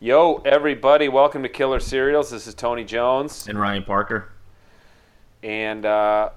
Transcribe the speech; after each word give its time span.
Yo, 0.00 0.36
everybody, 0.46 1.08
welcome 1.08 1.42
to 1.42 1.48
Killer 1.48 1.78
Serials. 1.80 2.30
This 2.30 2.46
is 2.46 2.54
Tony 2.54 2.84
Jones, 2.84 3.46
And 3.48 3.58
Ryan 3.60 3.82
Parker. 3.82 4.30
and 5.42 5.84
uh, 5.84 6.30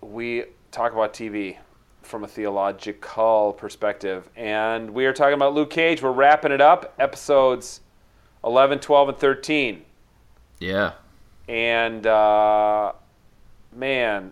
we 0.00 0.44
talk 0.70 0.92
about 0.92 1.12
TV 1.12 1.56
from 2.02 2.22
a 2.24 2.28
theological 2.28 3.54
perspective. 3.58 4.28
And 4.36 4.90
we 4.90 5.04
are 5.06 5.12
talking 5.12 5.34
about 5.34 5.52
Luke 5.52 5.70
Cage. 5.70 6.00
We're 6.00 6.12
wrapping 6.12 6.52
it 6.52 6.60
up, 6.60 6.94
episodes 6.98 7.80
11, 8.44 8.78
12, 8.78 9.08
and 9.10 9.18
13. 9.18 9.84
Yeah. 10.60 10.92
And 11.48 12.06
uh, 12.06 12.92
man, 13.74 14.30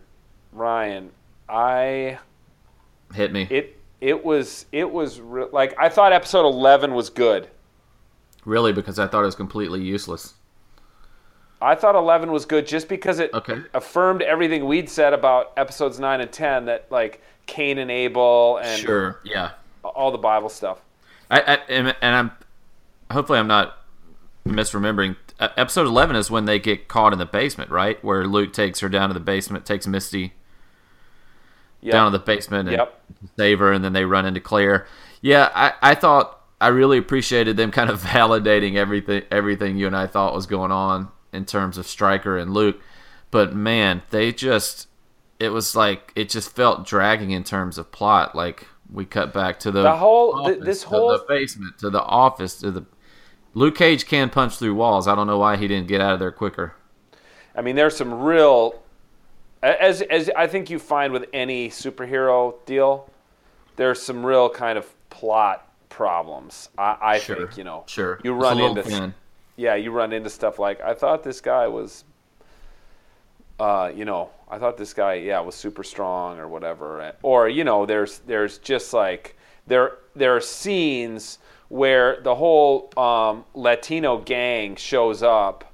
Ryan, 0.53 1.11
I 1.49 2.19
Hit 3.15 3.33
me. 3.33 3.47
it 3.51 3.79
it 4.01 4.25
was 4.25 4.67
it 4.73 4.91
was 4.91 5.21
re- 5.21 5.47
like 5.53 5.75
I 5.79 5.89
thought 5.89 6.13
episode 6.13 6.45
11 6.47 6.93
was 6.95 7.09
good. 7.11 7.49
Really, 8.47 8.73
because 8.73 8.99
I 8.99 9.07
thought 9.07 9.23
it 9.23 9.27
was 9.27 9.35
completely 9.35 9.83
useless. 9.83 10.35
I 11.61 11.75
thought 11.75 11.95
11 11.95 12.31
was 12.33 12.45
good 12.47 12.67
just 12.67 12.89
because 12.89 13.19
it 13.19 13.33
Okay. 13.35 13.63
affirmed 13.75 14.23
everything 14.23 14.65
we'd 14.67 14.89
said 14.89 15.13
about 15.13 15.53
episodes 15.57 15.99
9 15.99 16.21
and 16.21 16.31
10 16.33 16.67
that 16.67 16.87
like 16.91 17.23
Cain 17.47 17.79
and 17.79 17.91
Abel 17.91 18.59
and 18.63 18.79
Sure. 18.81 19.21
Yeah. 19.25 19.51
all 19.83 20.11
the 20.11 20.19
Bible 20.19 20.49
stuff. 20.49 20.81
I, 21.31 21.41
I 21.41 21.55
and, 21.69 21.95
I'm 22.03 22.31
hopefully 23.11 23.39
I'm 23.39 23.47
not 23.47 23.79
misremembering. 24.47 25.17
Episode 25.41 25.87
11 25.87 26.17
is 26.17 26.31
when 26.31 26.45
they 26.45 26.59
get 26.59 26.89
caught 26.89 27.13
in 27.13 27.19
the 27.19 27.27
basement, 27.27 27.71
right? 27.71 28.03
Where 28.05 28.27
Luke 28.27 28.53
takes 28.53 28.81
her 28.81 28.89
down 28.89 29.09
to 29.11 29.15
the 29.15 29.21
basement, 29.21 29.67
takes 29.67 29.87
Misty 29.87 30.33
Yep. 31.83 31.93
down 31.93 32.11
to 32.13 32.19
the 32.19 32.25
basement 32.25 32.69
and 32.69 32.77
Yep. 32.79 33.01
save 33.39 33.59
her, 33.61 33.73
and 33.73 33.85
then 33.85 33.93
they 33.93 34.05
run 34.05 34.25
into 34.27 34.41
Claire. 34.41 34.87
Yeah, 35.21 35.51
I, 35.55 35.73
I 35.83 35.95
thought 35.95 36.36
I 36.61 36.69
really 36.69 36.99
appreciated 36.99 37.57
them 37.57 37.71
kind 37.71 37.91
of 37.91 38.01
validating 38.03 38.77
everything 38.77 39.23
everything 39.31 39.77
you 39.77 39.87
and 39.87 39.97
I 39.97 40.07
thought 40.07 40.35
was 40.35 40.47
going 40.47 40.73
on 40.73 41.09
in 41.33 41.45
terms 41.45 41.79
of 41.79 41.87
Stryker 41.87 42.37
and 42.39 42.53
Luke. 42.55 42.81
But 43.31 43.55
man, 43.55 44.03
they 44.11 44.33
just 44.33 44.89
it 45.39 45.51
was 45.51 45.77
like 45.77 46.13
it 46.17 46.29
just 46.31 46.55
felt 46.55 46.87
dragging 46.87 47.31
in 47.31 47.45
terms 47.45 47.77
of 47.79 47.93
plot. 47.93 48.35
Like 48.35 48.67
we 48.91 49.05
cut 49.05 49.35
back 49.35 49.59
to 49.61 49.71
the 49.71 49.83
The 49.83 49.97
whole- 49.97 50.35
office, 50.41 50.65
this 50.65 50.83
whole- 50.85 51.11
the 51.13 51.25
basement 51.29 51.79
to 51.79 51.91
the 51.91 52.03
office 52.03 52.55
to 52.61 52.71
the 52.71 52.85
Luke 53.53 53.75
Cage 53.77 54.07
can 54.07 54.29
punch 54.31 54.57
through 54.59 54.75
walls. 54.75 55.09
I 55.09 55.15
don't 55.15 55.27
know 55.27 55.39
why 55.39 55.57
he 55.57 55.67
didn't 55.67 55.89
get 55.89 56.01
out 56.01 56.13
of 56.15 56.21
there 56.21 56.31
quicker. 56.31 56.75
I 57.55 57.63
mean, 57.63 57.75
there's 57.75 57.97
some 57.97 58.13
real, 58.23 58.83
as 59.63 60.03
as 60.03 60.31
I 60.37 60.47
think 60.47 60.69
you 60.71 60.79
find 60.79 61.13
with 61.13 61.27
any 61.33 61.69
superhero 61.71 62.55
deal, 62.67 63.11
there's 63.77 64.01
some 64.01 64.25
real 64.25 64.49
kind 64.51 64.79
of 64.79 64.87
plot 65.11 65.66
problems. 65.97 66.69
I, 66.77 66.97
I 67.01 67.19
Sure. 67.19 67.37
think 67.37 67.57
you 67.57 67.65
know. 67.65 67.85
Sure, 67.87 68.21
You 68.23 68.35
run 68.35 68.61
into 68.61 68.83
thin. 68.83 69.15
yeah, 69.57 69.75
you 69.75 69.91
run 69.91 70.13
into 70.13 70.29
stuff 70.31 70.59
like 70.59 70.81
I 70.83 70.93
thought 70.93 71.23
this 71.25 71.41
guy 71.41 71.67
was, 71.67 72.05
uh, 73.59 73.91
you 73.95 74.05
know, 74.05 74.29
I 74.51 74.59
thought 74.59 74.77
this 74.77 74.93
guy 74.93 75.15
yeah 75.15 75.41
was 75.41 75.55
super 75.55 75.83
strong 75.83 76.39
or 76.39 76.49
whatever, 76.49 77.13
or 77.23 77.49
you 77.49 77.65
know, 77.65 77.87
there's 77.87 78.19
there's 78.21 78.59
just 78.59 78.93
like 78.93 79.37
there 79.67 79.93
there 80.15 80.37
are 80.37 80.41
scenes 80.41 81.39
where 81.69 82.21
the 82.23 82.35
whole 82.35 82.91
um, 82.97 83.45
Latino 83.55 84.19
gang 84.19 84.77
shows 84.77 85.23
up. 85.23 85.65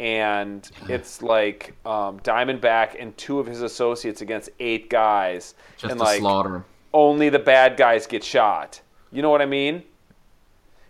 And 0.00 0.68
it's 0.88 1.22
like 1.22 1.74
um, 1.86 2.18
Diamondback 2.20 2.96
and 3.00 3.16
two 3.16 3.38
of 3.38 3.46
his 3.46 3.62
associates 3.62 4.20
against 4.20 4.50
eight 4.58 4.90
guys, 4.90 5.54
just 5.76 5.92
and 5.92 6.00
like 6.00 6.18
slaughter 6.18 6.64
only 6.92 7.28
the 7.28 7.38
bad 7.38 7.76
guys 7.76 8.06
get 8.08 8.24
shot. 8.24 8.80
You 9.12 9.22
know 9.22 9.30
what 9.30 9.42
I 9.42 9.46
mean? 9.46 9.82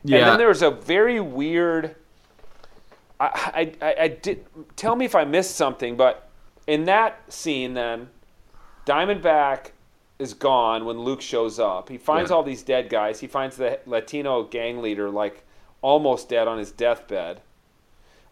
Yeah, 0.04 0.18
And 0.18 0.28
then 0.28 0.38
there 0.38 0.48
was 0.48 0.62
a 0.62 0.70
very 0.70 1.20
weird. 1.20 1.96
I, 3.20 3.72
I, 3.80 3.94
I, 4.00 4.08
did. 4.08 4.44
Tell 4.74 4.96
me 4.96 5.04
if 5.04 5.14
I 5.14 5.24
missed 5.24 5.54
something, 5.54 5.96
but 5.96 6.28
in 6.66 6.84
that 6.86 7.32
scene, 7.32 7.74
then 7.74 8.08
Diamondback 8.84 9.70
is 10.18 10.34
gone 10.34 10.84
when 10.84 10.98
Luke 10.98 11.20
shows 11.20 11.58
up. 11.60 11.88
He 11.88 11.98
finds 11.98 12.30
Yeah. 12.30 12.36
all 12.36 12.42
these 12.42 12.62
dead 12.62 12.88
guys. 12.88 13.20
He 13.20 13.26
finds 13.28 13.56
the 13.56 13.78
Latino 13.86 14.42
gang 14.44 14.82
leader 14.82 15.08
like 15.10 15.44
almost 15.82 16.28
dead 16.28 16.48
on 16.48 16.58
his 16.58 16.70
deathbed. 16.72 17.40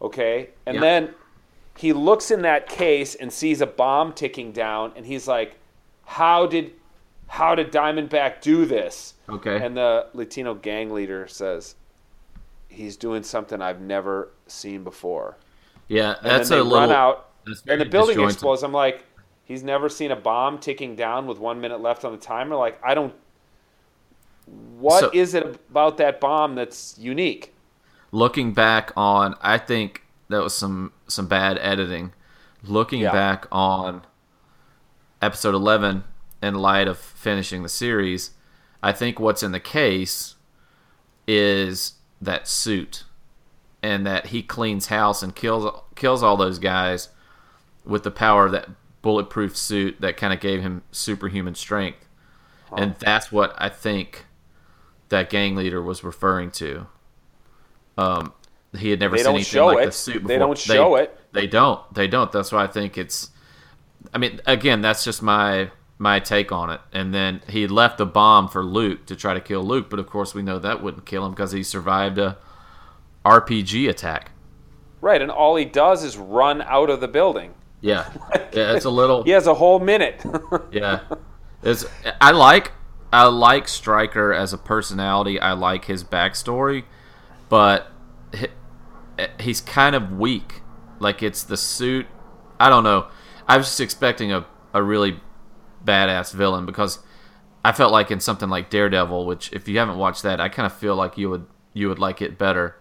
Okay, 0.02 0.50
and 0.66 0.76
Yeah. 0.76 0.80
then 0.80 1.14
he 1.76 1.92
looks 1.92 2.30
in 2.30 2.42
that 2.42 2.68
case 2.68 3.14
and 3.14 3.32
sees 3.32 3.60
a 3.60 3.66
bomb 3.66 4.12
ticking 4.12 4.50
down, 4.52 4.92
and 4.96 5.06
he's 5.06 5.28
like, 5.28 5.56
"How 6.04 6.46
did, 6.46 6.72
how 7.30 7.54
did 7.54 7.72
Diamondback 7.72 8.40
do 8.40 8.64
this?" 8.66 9.14
okay. 9.28 9.64
And 9.64 9.76
the 9.76 10.06
Latino 10.12 10.54
gang 10.54 10.92
leader 10.92 11.26
says, 11.28 11.74
"He's 12.68 12.96
doing 12.96 13.22
something 13.22 13.60
I've 13.62 13.80
never 13.80 14.30
seen 14.46 14.84
before." 14.84 15.36
yeah, 15.88 16.16
And 16.22 16.26
that's 16.30 16.48
then 16.50 16.58
a 16.58 16.62
they 16.64 16.68
little. 16.68 16.88
run 16.88 16.92
out, 16.92 17.30
and 17.68 17.80
the 17.80 17.84
building 17.84 18.20
explodes. 18.20 18.62
I'm 18.62 18.72
like, 18.72 19.04
he's 19.44 19.62
never 19.62 19.88
seen 19.88 20.10
a 20.12 20.16
bomb 20.16 20.58
ticking 20.58 20.94
down 20.96 21.26
with 21.26 21.38
one 21.38 21.60
minute 21.60 21.80
left 21.80 22.04
on 22.04 22.12
the 22.12 22.18
timer. 22.18 22.54
Like, 22.56 22.78
I 22.84 22.94
don't. 22.94 23.14
What 24.78 25.14
is 25.14 25.32
So- 25.32 25.38
it 25.38 25.60
about 25.70 25.96
that 25.98 26.20
bomb 26.20 26.54
that's 26.54 26.98
unique? 26.98 27.54
looking 28.12 28.52
back 28.52 28.90
on 28.96 29.36
i 29.40 29.56
think 29.56 30.02
that 30.28 30.42
was 30.42 30.52
some 30.52 30.92
some 31.06 31.28
bad 31.28 31.56
editing 31.58 32.12
looking 32.64 32.98
Yeah. 33.02 33.12
back 33.12 33.46
on 33.52 34.02
episode 35.22 35.54
11 35.54 36.02
in 36.42 36.54
light 36.54 36.88
of 36.88 36.98
finishing 36.98 37.62
the 37.62 37.68
series 37.68 38.30
i 38.82 38.92
think 38.92 39.18
what's 39.20 39.42
in 39.42 39.52
the 39.52 39.60
case 39.60 40.36
is 41.26 41.94
that 42.20 42.46
suit 42.48 43.04
and 43.82 44.06
that 44.06 44.26
he 44.28 44.42
cleans 44.42 44.86
house 44.86 45.22
and 45.22 45.34
kills 45.34 45.72
kills 45.94 46.22
all 46.22 46.36
those 46.36 46.58
guys 46.58 47.08
with 47.84 48.02
the 48.02 48.10
power 48.10 48.46
of 48.46 48.52
that 48.52 48.68
bulletproof 49.02 49.56
suit 49.56 50.00
that 50.00 50.16
kind 50.16 50.32
of 50.32 50.40
gave 50.40 50.60
him 50.60 50.82
superhuman 50.92 51.54
strength 51.54 52.06
and 52.76 52.94
that's 52.98 53.32
what 53.32 53.54
i 53.58 53.68
think 53.68 54.26
that 55.08 55.28
gang 55.30 55.56
leader 55.56 55.82
was 55.82 56.04
referring 56.04 56.50
to 56.50 56.86
um, 57.98 58.32
he 58.76 58.90
had 58.90 59.00
never 59.00 59.16
They 59.16 59.22
seen 59.24 59.34
anything 59.34 59.62
like 59.62 59.78
it. 59.78 59.86
the 59.86 59.92
suit 59.92 60.14
before. 60.14 60.28
They 60.28 60.38
don't 60.38 60.58
show 60.58 60.94
it. 60.96 61.18
They 61.32 61.46
don't. 61.46 61.94
They 61.94 62.06
don't. 62.06 62.30
That's 62.32 62.50
why 62.52 62.64
I 62.64 62.66
think 62.66 62.96
it's. 62.96 63.30
I 64.14 64.18
mean, 64.18 64.40
again, 64.46 64.80
that's 64.80 65.04
just 65.04 65.20
my 65.22 65.70
my 66.00 66.18
take 66.18 66.50
on 66.50 66.70
it. 66.70 66.80
And 66.92 67.12
then 67.12 67.42
he 67.46 67.66
left 67.66 68.00
a 68.00 68.06
bomb 68.06 68.48
for 68.48 68.64
Luke 68.64 69.04
to 69.06 69.14
try 69.14 69.34
to 69.34 69.40
kill 69.40 69.62
Luke, 69.62 69.90
but 69.90 69.98
of 69.98 70.06
course 70.06 70.34
we 70.34 70.40
know 70.40 70.58
that 70.58 70.82
wouldn't 70.82 71.04
kill 71.04 71.26
him 71.26 71.32
because 71.32 71.52
he 71.52 71.62
survived 71.62 72.16
a 72.16 72.38
RPG 73.24 73.88
attack. 73.88 74.32
Right, 75.02 75.20
and 75.20 75.30
all 75.30 75.56
he 75.56 75.66
does 75.66 76.02
is 76.02 76.16
run 76.16 76.62
out 76.62 76.88
of 76.88 77.00
the 77.00 77.08
building. 77.08 77.52
Yeah, 77.82 78.10
yeah, 78.52 78.74
it's 78.74 78.86
a 78.86 78.90
little. 78.90 79.24
He 79.24 79.30
has 79.30 79.46
a 79.46 79.54
whole 79.54 79.78
minute. 79.78 80.24
Yeah, 80.72 81.00
it's. 81.62 81.84
I 82.20 82.30
like 82.30 82.72
I 83.12 83.24
like 83.26 83.66
Stryker 83.68 84.32
as 84.32 84.52
a 84.52 84.58
personality. 84.58 85.40
I 85.40 85.52
like 85.52 85.86
his 85.86 86.04
backstory, 86.04 86.84
but 87.48 87.90
he, 88.32 88.46
he's 89.40 89.60
kind 89.60 89.96
of 89.96 90.12
weak. 90.12 90.62
Like 90.98 91.22
it's 91.22 91.42
the 91.42 91.56
suit. 91.56 92.06
I 92.58 92.68
don't 92.68 92.84
know. 92.84 93.08
I 93.48 93.56
was 93.56 93.66
just 93.66 93.80
expecting 93.80 94.32
a 94.32 94.46
a 94.72 94.82
really 94.82 95.20
badass 95.84 96.32
villain 96.32 96.66
because 96.66 96.98
I 97.64 97.72
felt 97.72 97.92
like 97.92 98.10
in 98.10 98.20
something 98.20 98.48
like 98.48 98.70
Daredevil, 98.70 99.26
which 99.26 99.52
if 99.52 99.68
you 99.68 99.78
haven't 99.78 99.98
watched 99.98 100.22
that, 100.22 100.40
I 100.40 100.48
kind 100.48 100.66
of 100.66 100.72
feel 100.72 100.94
like 100.96 101.18
you 101.18 101.30
would 101.30 101.46
you 101.72 101.88
would 101.88 101.98
like 101.98 102.22
it 102.22 102.38
better. 102.38 102.76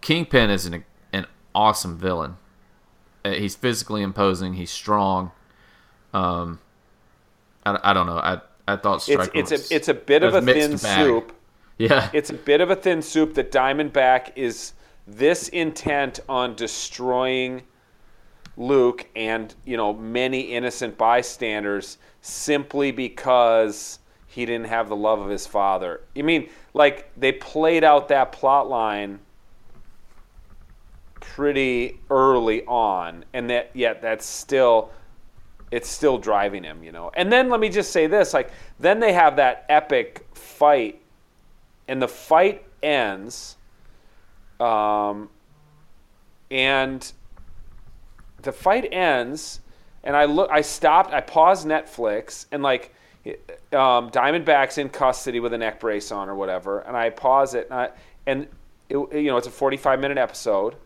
Kingpin 0.00 0.50
is 0.50 0.66
an 0.66 0.84
an 1.12 1.26
awesome 1.54 1.98
villain. 1.98 2.36
Uh, 3.24 3.32
He's 3.32 3.54
physically 3.54 4.02
imposing. 4.02 4.54
He's 4.54 4.70
strong. 4.70 5.32
Um, 6.14 6.60
I, 7.64 7.78
I 7.82 7.92
don't 7.92 8.06
know. 8.06 8.18
I 8.18 8.40
I 8.68 8.76
thought 8.76 9.06
it's 9.08 9.28
it's 9.34 9.50
was, 9.50 9.70
a 9.70 9.74
it's 9.74 9.88
a 9.88 9.94
bit 9.94 10.22
of 10.22 10.34
a 10.34 10.42
thin 10.42 10.76
bag. 10.76 11.04
soup. 11.04 11.32
Yeah, 11.78 12.08
It's 12.14 12.30
a 12.30 12.34
bit 12.34 12.62
of 12.62 12.70
a 12.70 12.74
thin 12.76 13.02
soup 13.02 13.34
that 13.34 13.52
Diamondback 13.52 14.32
is 14.34 14.72
this 15.06 15.48
intent 15.50 16.20
on 16.26 16.54
destroying 16.54 17.64
Luke 18.56 19.06
and 19.14 19.54
you 19.64 19.76
know 19.76 19.92
many 19.92 20.40
innocent 20.40 20.96
bystanders 20.96 21.98
simply 22.20 22.90
because 22.90 23.98
he 24.26 24.44
didn't 24.44 24.66
have 24.66 24.88
the 24.88 24.96
love 24.96 25.20
of 25.20 25.28
his 25.28 25.46
father. 25.46 26.00
You 26.14 26.24
mean 26.24 26.48
like 26.74 27.10
they 27.16 27.32
played 27.32 27.84
out 27.84 28.08
that 28.08 28.32
plot 28.32 28.68
line 28.68 29.18
pretty 31.20 32.00
early 32.10 32.64
on 32.66 33.24
and 33.32 33.50
that 33.50 33.70
yet 33.74 34.00
that's 34.02 34.24
still 34.24 34.90
it's 35.70 35.88
still 35.88 36.18
driving 36.18 36.62
him, 36.62 36.84
you 36.84 36.92
know. 36.92 37.10
And 37.14 37.32
then 37.32 37.48
let 37.48 37.60
me 37.60 37.68
just 37.68 37.92
say 37.92 38.06
this, 38.06 38.32
like 38.32 38.50
then 38.78 39.00
they 39.00 39.12
have 39.12 39.36
that 39.36 39.66
epic 39.68 40.26
fight 40.34 41.02
and 41.88 42.00
the 42.00 42.08
fight 42.08 42.64
ends 42.82 43.56
um, 44.60 45.28
and 46.50 47.12
the 48.42 48.52
fight 48.52 48.88
ends 48.92 49.60
and 50.04 50.16
i 50.16 50.24
look 50.24 50.50
i 50.50 50.60
stopped 50.60 51.12
i 51.12 51.20
paused 51.20 51.66
netflix 51.66 52.46
and 52.52 52.62
like 52.62 52.94
um, 53.72 54.08
diamondback's 54.10 54.78
in 54.78 54.88
custody 54.88 55.40
with 55.40 55.52
a 55.52 55.58
neck 55.58 55.80
brace 55.80 56.12
on 56.12 56.28
or 56.28 56.34
whatever 56.36 56.80
and 56.80 56.96
i 56.96 57.10
pause 57.10 57.54
it 57.54 57.66
and, 57.70 57.80
I, 57.80 57.90
and 58.26 58.46
it, 58.88 58.96
you 58.96 59.24
know, 59.24 59.36
it's 59.36 59.46
a 59.46 59.50
45 59.50 60.00
minute 60.00 60.18
episode. 60.18 60.76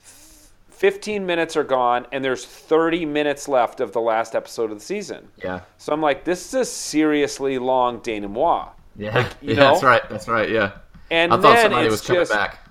15 0.00 1.26
minutes 1.26 1.56
are 1.56 1.64
gone, 1.64 2.06
and 2.10 2.24
there's 2.24 2.46
30 2.46 3.04
minutes 3.04 3.48
left 3.48 3.80
of 3.80 3.92
the 3.92 4.00
last 4.00 4.34
episode 4.34 4.70
of 4.70 4.78
the 4.78 4.84
season. 4.84 5.28
Yeah. 5.36 5.60
So 5.76 5.92
I'm 5.92 6.00
like, 6.00 6.24
this 6.24 6.46
is 6.48 6.54
a 6.54 6.64
seriously 6.64 7.58
long 7.58 8.00
denouement. 8.00 8.70
Yeah. 8.96 9.28
you 9.42 9.50
yeah 9.54 9.54
know? 9.56 9.72
that's 9.72 9.82
right. 9.82 10.08
That's 10.08 10.28
right. 10.28 10.48
Yeah. 10.48 10.72
And 11.10 11.34
I 11.34 11.36
thought 11.36 11.54
then 11.54 11.64
somebody 11.64 11.88
was 11.90 12.00
coming 12.00 12.22
just, 12.22 12.32
back. 12.32 12.66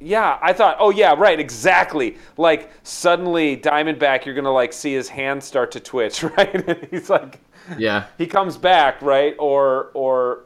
Yeah, 0.00 0.38
I 0.40 0.52
thought, 0.54 0.76
oh 0.80 0.90
yeah, 0.90 1.14
right, 1.16 1.38
exactly. 1.38 2.16
Like 2.36 2.70
suddenly 2.82 3.56
Diamondback, 3.56 4.24
you're 4.24 4.34
gonna 4.34 4.52
like 4.52 4.72
see 4.72 4.94
his 4.94 5.08
hands 5.08 5.44
start 5.44 5.70
to 5.72 5.80
twitch, 5.80 6.22
right? 6.36 6.54
And 6.68 6.88
he's 6.90 7.10
like, 7.10 7.38
Yeah. 7.78 8.06
he 8.18 8.26
comes 8.26 8.56
back, 8.56 9.02
right? 9.02 9.34
Or 9.38 9.90
or 9.94 10.44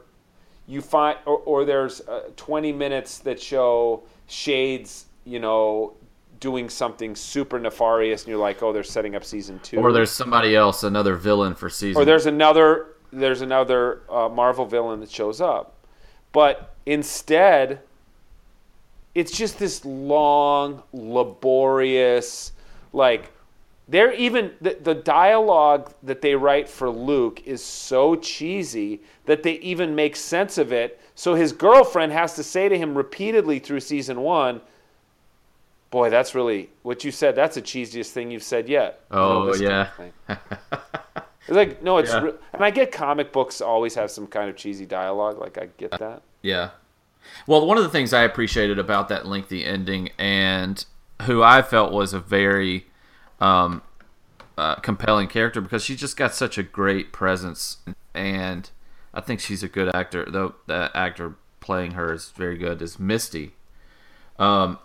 you 0.67 0.81
find 0.81 1.17
or, 1.25 1.37
or 1.37 1.65
there's 1.65 2.01
uh, 2.01 2.29
20 2.35 2.71
minutes 2.73 3.19
that 3.19 3.41
show 3.41 4.03
Shades, 4.27 5.05
you 5.23 5.39
know, 5.39 5.93
doing 6.39 6.69
something 6.69 7.15
super 7.15 7.59
nefarious, 7.59 8.23
and 8.23 8.29
you're 8.29 8.39
like, 8.39 8.61
oh, 8.61 8.73
they're 8.73 8.83
setting 8.83 9.15
up 9.15 9.23
season 9.23 9.59
two. 9.63 9.77
Or 9.77 9.91
there's 9.93 10.11
somebody 10.11 10.55
else, 10.55 10.83
another 10.83 11.15
villain 11.15 11.55
for 11.55 11.69
season. 11.69 12.01
or 12.01 12.05
there's 12.05 12.25
another 12.25 12.87
there's 13.13 13.41
another 13.41 14.01
uh, 14.09 14.27
Marvel 14.27 14.65
villain 14.65 14.99
that 14.99 15.09
shows 15.09 15.39
up, 15.39 15.75
but 16.33 16.75
instead, 16.85 17.79
it's 19.15 19.31
just 19.31 19.57
this 19.57 19.83
long, 19.85 20.83
laborious, 20.93 22.51
like 22.93 23.31
they're 23.87 24.13
even 24.13 24.51
the, 24.61 24.77
the 24.81 24.95
dialogue 24.95 25.93
that 26.03 26.21
they 26.21 26.35
write 26.35 26.67
for 26.67 26.89
Luke 26.89 27.41
is 27.45 27.63
so 27.63 28.15
cheesy 28.15 29.01
that 29.25 29.43
they 29.43 29.53
even 29.53 29.95
make 29.95 30.15
sense 30.15 30.57
of 30.57 30.71
it. 30.71 30.99
So 31.15 31.33
his 31.35 31.53
girlfriend 31.53 32.11
has 32.11 32.35
to 32.35 32.43
say 32.43 32.67
to 32.67 32.77
him 32.77 32.95
repeatedly 32.95 33.59
through 33.59 33.79
season 33.79 34.21
one. 34.21 34.61
Boy, 35.91 36.09
that's 36.09 36.35
really 36.35 36.69
what 36.83 37.03
you 37.05 37.11
said. 37.11 37.35
That's 37.35 37.55
the 37.55 37.61
cheesiest 37.61 38.09
thing 38.09 38.31
you've 38.31 38.43
said 38.43 38.67
yet. 38.67 39.01
Oh 39.11 39.55
yeah. 39.55 39.89
It's 41.47 41.55
like 41.55 41.83
no, 41.83 41.99
it's 41.99 42.09
Yeah. 42.11 42.21
re- 42.21 42.33
and 42.53 42.65
I 42.65 42.71
get 42.71 42.91
comic 42.91 43.31
books 43.31 43.61
always 43.61 43.93
have 43.95 44.09
some 44.09 44.25
kind 44.25 44.49
of 44.49 44.55
cheesy 44.55 44.85
dialogue. 44.87 45.37
Like 45.39 45.59
I 45.59 45.69
get 45.77 45.93
uh, 45.93 45.97
that. 45.97 46.21
Yeah. 46.41 46.71
Well, 47.47 47.65
one 47.65 47.77
of 47.77 47.83
the 47.83 47.89
things 47.89 48.13
I 48.13 48.23
appreciated 48.23 48.79
about 48.79 49.09
that 49.09 49.25
lengthy 49.25 49.65
ending, 49.65 50.09
and 50.17 50.83
who 51.23 51.43
I 51.43 51.61
felt 51.61 51.91
was 51.91 52.13
a 52.13 52.19
very 52.19 52.87
um, 53.39 53.81
uh, 54.57 54.75
compelling 54.75 55.27
character 55.27 55.61
because 55.61 55.83
she 55.83 55.95
just 55.95 56.17
got 56.17 56.33
such 56.33 56.57
a 56.57 56.63
great 56.63 57.11
presence, 57.11 57.77
and 58.13 58.69
I 59.13 59.21
think 59.21 59.39
she's 59.39 59.63
a 59.63 59.67
good 59.67 59.93
actor. 59.95 60.25
Though 60.27 60.55
the 60.65 60.91
actor 60.93 61.35
playing 61.59 61.91
her 61.91 62.13
is 62.13 62.29
very 62.31 62.57
good. 62.57 62.81
Is 62.81 62.99
Misty. 62.99 63.53
Um, 64.37 64.79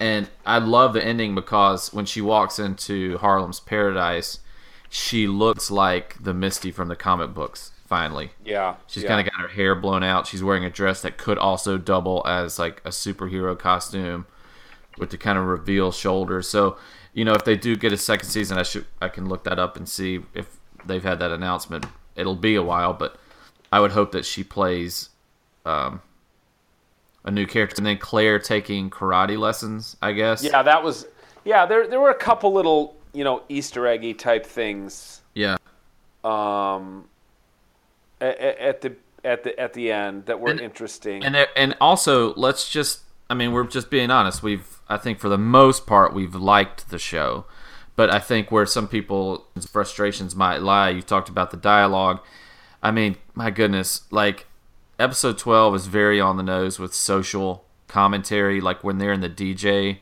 and 0.00 0.28
I 0.44 0.58
love 0.58 0.92
the 0.92 1.04
ending 1.04 1.34
because 1.34 1.92
when 1.92 2.04
she 2.04 2.20
walks 2.20 2.58
into 2.58 3.18
Harlem's 3.18 3.60
Paradise, 3.60 4.40
she 4.88 5.26
looks 5.26 5.70
like 5.70 6.22
the 6.22 6.34
Misty 6.34 6.70
from 6.70 6.88
the 6.88 6.96
comic 6.96 7.32
books. 7.32 7.70
Finally, 7.94 8.30
Yeah, 8.44 8.74
She's 8.88 9.04
yeah. 9.04 9.08
kind 9.10 9.24
of 9.24 9.32
got 9.32 9.40
her 9.40 9.46
hair 9.46 9.76
blown 9.76 10.02
out. 10.02 10.26
She's 10.26 10.42
wearing 10.42 10.64
a 10.64 10.70
dress 10.70 11.00
that 11.02 11.16
could 11.16 11.38
also 11.38 11.78
double 11.78 12.22
as 12.26 12.58
like 12.58 12.80
a 12.84 12.88
superhero 12.88 13.56
costume 13.56 14.26
with 14.98 15.10
the 15.10 15.16
kind 15.16 15.38
of 15.38 15.44
reveal 15.44 15.92
shoulders. 15.92 16.48
So, 16.48 16.76
you 17.12 17.24
know, 17.24 17.34
if 17.34 17.44
they 17.44 17.56
do 17.56 17.76
get 17.76 17.92
a 17.92 17.96
second 17.96 18.26
season, 18.28 18.58
I 18.58 18.64
should 18.64 18.86
I 19.00 19.06
can 19.08 19.28
look 19.28 19.44
that 19.44 19.60
up 19.60 19.76
and 19.76 19.88
see 19.88 20.24
if 20.34 20.56
they've 20.84 21.04
had 21.04 21.20
that 21.20 21.30
announcement. 21.30 21.86
It'll 22.16 22.34
be 22.34 22.56
a 22.56 22.64
while, 22.64 22.94
but 22.94 23.16
I 23.70 23.78
would 23.78 23.92
hope 23.92 24.10
that 24.10 24.24
she 24.24 24.42
plays 24.42 25.10
um, 25.64 26.02
a 27.24 27.30
new 27.30 27.46
character. 27.46 27.76
And 27.78 27.86
then 27.86 27.98
Claire 27.98 28.40
taking 28.40 28.90
karate 28.90 29.38
lessons, 29.38 29.96
I 30.02 30.10
guess. 30.12 30.42
Yeah, 30.42 30.62
that 30.64 30.82
was. 30.82 31.06
Yeah, 31.44 31.64
there 31.64 31.86
there 31.86 32.00
were 32.00 32.10
a 32.10 32.14
couple 32.18 32.52
little 32.52 32.96
you 33.12 33.22
know 33.22 33.44
Easter 33.48 33.86
eggy 33.86 34.14
type 34.14 34.44
things 34.44 35.20
Yeah. 35.34 35.56
um, 36.24 37.04
at, 38.24 38.58
at 38.58 38.80
the 38.80 38.92
at 39.24 39.42
the 39.44 39.58
at 39.58 39.72
the 39.72 39.90
end 39.92 40.26
that 40.26 40.40
were 40.40 40.50
And- 40.50 40.60
interesting. 40.60 41.24
And 41.24 41.34
there- 41.34 41.48
and 41.56 41.76
also, 41.80 42.34
let's 42.34 42.68
just 42.70 43.00
I 43.30 43.34
mean, 43.34 43.52
we're 43.52 43.64
just 43.64 43.88
being 43.90 44.10
honest. 44.10 44.42
We've 44.42 44.80
I 44.88 44.96
think 44.98 45.18
for 45.18 45.28
the 45.28 45.38
most 45.38 45.86
part 45.86 46.12
we've 46.12 46.34
liked 46.34 46.90
the 46.90 46.98
show. 46.98 47.46
But 47.96 48.12
I 48.12 48.18
think 48.18 48.50
where 48.50 48.66
some 48.66 48.88
people's 48.88 49.40
frustrations 49.70 50.34
might 50.34 50.58
lie, 50.62 50.90
you 50.90 51.00
talked 51.00 51.28
about 51.28 51.52
the 51.52 51.56
dialogue. 51.56 52.20
I 52.82 52.90
mean, 52.90 53.16
my 53.34 53.50
goodness, 53.50 54.02
like 54.10 54.46
episode 54.98 55.38
12 55.38 55.74
is 55.76 55.86
very 55.86 56.20
on 56.20 56.36
the 56.36 56.42
nose 56.42 56.78
with 56.78 56.92
social 56.92 57.64
commentary 57.88 58.60
like 58.60 58.82
when 58.82 58.98
they're 58.98 59.12
in 59.12 59.20
the 59.20 59.28
DJ 59.28 59.98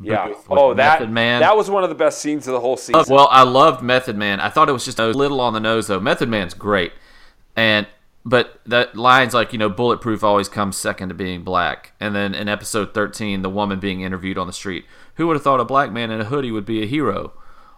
yeah. 0.00 0.32
Oh, 0.50 0.74
that 0.74 1.00
Method 1.00 1.10
Man. 1.12 1.40
that 1.40 1.56
was 1.56 1.70
one 1.70 1.84
of 1.84 1.88
the 1.90 1.94
best 1.94 2.20
scenes 2.20 2.46
of 2.46 2.52
the 2.52 2.60
whole 2.60 2.76
season. 2.76 3.04
Well, 3.14 3.28
I 3.30 3.42
loved 3.44 3.82
Method 3.82 4.16
Man. 4.16 4.40
I 4.40 4.48
thought 4.48 4.68
it 4.68 4.72
was 4.72 4.84
just 4.84 4.98
a 4.98 5.06
little 5.06 5.40
on 5.40 5.52
the 5.52 5.60
nose 5.60 5.86
though. 5.86 6.00
Method 6.00 6.28
Man's 6.28 6.54
great, 6.54 6.92
and 7.56 7.86
but 8.24 8.60
that 8.66 8.94
lines 8.96 9.34
like 9.34 9.52
you 9.52 9.58
know 9.58 9.68
bulletproof 9.68 10.22
always 10.22 10.48
comes 10.48 10.76
second 10.76 11.08
to 11.08 11.14
being 11.14 11.42
black. 11.42 11.92
And 12.00 12.14
then 12.14 12.34
in 12.34 12.48
episode 12.48 12.94
thirteen, 12.94 13.42
the 13.42 13.50
woman 13.50 13.80
being 13.80 14.00
interviewed 14.02 14.38
on 14.38 14.46
the 14.46 14.52
street. 14.52 14.84
Who 15.16 15.26
would 15.26 15.34
have 15.34 15.42
thought 15.42 15.60
a 15.60 15.64
black 15.64 15.90
man 15.92 16.10
in 16.10 16.20
a 16.20 16.24
hoodie 16.24 16.50
would 16.52 16.64
be 16.64 16.82
a 16.82 16.86
hero? 16.86 17.32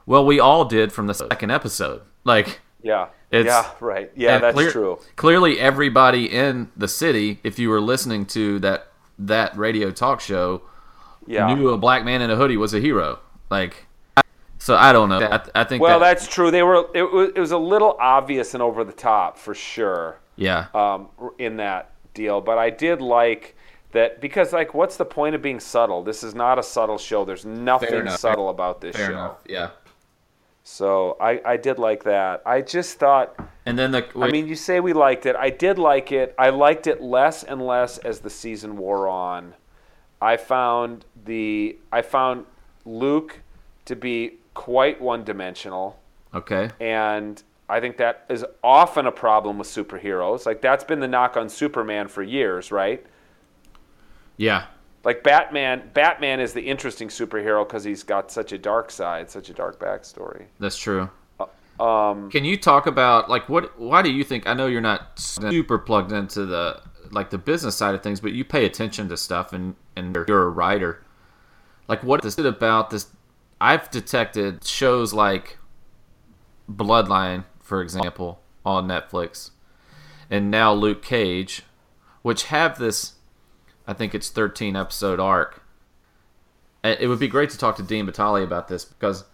Well, 0.06 0.25
we 0.26 0.38
all 0.38 0.65
did 0.67 0.93
from 0.93 1.06
the 1.06 1.15
second 1.15 1.50
episode. 1.50 2.03
Like 2.25 2.61
yeah. 2.82 3.09
it's- 3.31 3.47
yeah. 3.47 3.71
Right. 3.81 4.11
Yeah, 4.15 4.38
that's 4.38 4.55
clear- 4.55 4.71
true. 4.71 4.99
Clearly, 5.17 5.59
everybody 5.59 6.31
in 6.31 6.70
the 6.77 6.88
city, 6.88 7.41
if 7.43 7.59
you 7.59 7.70
were 7.70 7.81
listening 7.81 8.27
to 8.27 8.59
that 8.61 8.88
that 9.19 9.56
radio 9.56 9.91
talk 9.91 10.20
show, 10.20 10.62
Yeah. 11.27 11.53
knew 11.55 11.70
a 11.70 11.79
black 11.79 12.05
man 12.05 12.20
in 12.20 12.31
a 12.31 12.37
hoodie 12.37 12.56
was 12.59 12.75
a 12.75 12.81
hero. 12.81 13.20
Like, 13.50 13.87
so 14.64 14.76
I 14.76 14.94
don't 14.94 15.11
know. 15.11 15.20
I, 15.20 15.43
I 15.55 15.64
think. 15.64 15.82
Well, 15.82 16.00
that, 16.00 16.14
that's 16.14 16.26
true. 16.26 16.50
They 16.50 16.62
were. 16.62 16.87
It 16.94 17.02
was, 17.02 17.32
it 17.37 17.38
was 17.38 17.52
a 17.52 17.58
little 17.58 17.99
obvious 18.00 18.55
and 18.55 18.62
over 18.62 18.82
the 18.82 18.94
top 18.94 19.37
for 19.37 19.55
sure. 19.55 20.20
yeah. 20.37 20.69
um, 20.75 21.11
in 21.38 21.58
that 21.58 21.90
deal. 22.14 22.40
But 22.40 22.56
I 22.56 22.70
did 22.70 23.02
like 23.02 23.56
that 23.93 24.22
because, 24.22 24.55
like, 24.55 24.72
what's 24.72 24.96
the 24.96 25.05
point 25.05 25.34
of 25.34 25.43
being 25.43 25.61
subtle? 25.61 26.02
This 26.02 26.25
is 26.25 26.34
not 26.34 26.58
a 26.58 26.62
subtle 26.62 26.96
show. 26.96 27.26
There's 27.26 27.44
nothing 27.44 28.08
subtle 28.08 28.49
about 28.49 28.81
this 28.81 28.96
Fair 28.96 29.08
show. 29.08 29.12
enough. 29.12 29.37
Yeah. 29.46 29.70
So 30.62 31.19
I, 31.20 31.43
I 31.44 31.56
did 31.58 31.78
like 31.78 32.05
that. 32.05 32.40
I 32.46 32.62
just 32.62 32.99
thought. 32.99 33.38
And 33.67 33.78
then 33.78 33.90
the 33.90 34.06
I 34.19 34.31
mean, 34.31 34.49
you 34.49 34.56
say 34.56 34.81
we 34.81 34.94
liked 34.94 35.26
it. 35.26 35.37
I 35.37 35.50
did 35.50 35.78
like 35.78 36.10
it. 36.10 36.34
I 36.38 36.49
liked 36.49 36.87
it 36.87 37.02
less 37.02 37.44
and 37.44 37.60
less 37.60 37.99
as 37.99 38.20
the 38.20 38.31
season 38.31 38.78
wore 38.78 39.08
on. 39.08 39.52
I 40.22 40.38
found 40.38 41.05
the 41.22 41.77
I 41.93 42.00
found 42.00 42.46
Luke 42.86 43.41
to 43.84 43.94
be 43.94 44.39
quite 44.55 45.01
one-dimensional. 45.01 45.99
okay. 46.32 46.70
and 46.81 47.43
I 47.69 47.81
think 47.81 47.96
that 47.96 48.27
is 48.29 48.44
often 48.63 49.06
a 49.06 49.13
problem 49.13 49.58
with 49.58 49.69
superheroes. 49.69 50.46
Like 50.46 50.61
that's 50.61 50.84
been 50.84 51.01
the 51.01 51.08
knock 51.08 51.37
on 51.37 51.49
Superman 51.49 52.08
for 52.08 52.23
years, 52.23 52.70
right? 52.70 53.05
Yeah. 54.37 54.67
Like 55.03 55.23
Batman, 55.23 55.91
Batman 55.94 56.41
is 56.41 56.53
the 56.53 56.63
interesting 56.63 57.08
superhero 57.08 57.67
because 57.67 57.84
he's 57.84 58.03
got 58.03 58.31
such 58.31 58.53
a 58.53 58.58
dark 58.58 58.91
side, 58.91 59.31
such 59.31 59.49
a 59.49 59.55
dark 59.55 59.79
backstory. 59.79 60.44
That's 60.58 60.77
true. 60.77 61.08
Um, 61.81 62.31
Can 62.31 62.44
you 62.44 62.56
talk 62.56 62.87
about 62.87 63.29
like 63.29 63.49
what? 63.49 63.79
Why 63.79 64.03
do 64.03 64.13
you 64.13 64.23
think? 64.23 64.46
I 64.46 64.55
know 64.55 64.67
you're 64.67 64.81
not 64.81 65.19
super 65.19 65.79
plugged 65.79 66.13
into 66.13 66.46
the 66.46 66.81
like 67.11 67.31
the 67.31 67.39
business 67.39 67.75
side 67.75 67.94
of 67.94 68.03
things, 68.03 68.20
but 68.20 68.32
you 68.32 68.44
pay 68.44 68.65
attention 68.65 69.08
to 69.08 69.17
stuff, 69.17 69.53
and 69.53 69.75
and 69.96 70.17
you're 70.29 70.44
a 70.44 70.51
writer. 70.51 71.03
Like, 71.89 72.03
what 72.05 72.25
is 72.25 72.39
it 72.39 72.46
about 72.46 72.91
this? 72.91 73.08
I've 73.65 73.91
detected 73.91 74.63
shows 74.63 75.15
like 75.15 75.56
Bloodline, 76.71 77.44
for 77.63 77.81
example, 77.81 78.43
on 78.63 78.87
Netflix, 78.87 79.53
and 80.29 80.51
now 80.51 80.75
Luke 80.75 81.03
Cage, 81.03 81.63
which 82.21 82.44
have 82.44 82.79
this. 82.79 83.15
I 83.87 83.94
think 83.94 84.15
it's 84.15 84.29
13 84.29 84.77
episode 84.77 85.19
arc. 85.19 85.63
It 86.83 87.09
would 87.09 87.19
be 87.19 87.27
great 87.27 87.49
to 87.51 87.59
talk 87.59 87.77
to 87.77 87.83
Dean 87.83 88.06
Batali 88.06 88.44
about 88.44 88.69
this 88.69 88.85
because 88.85 89.25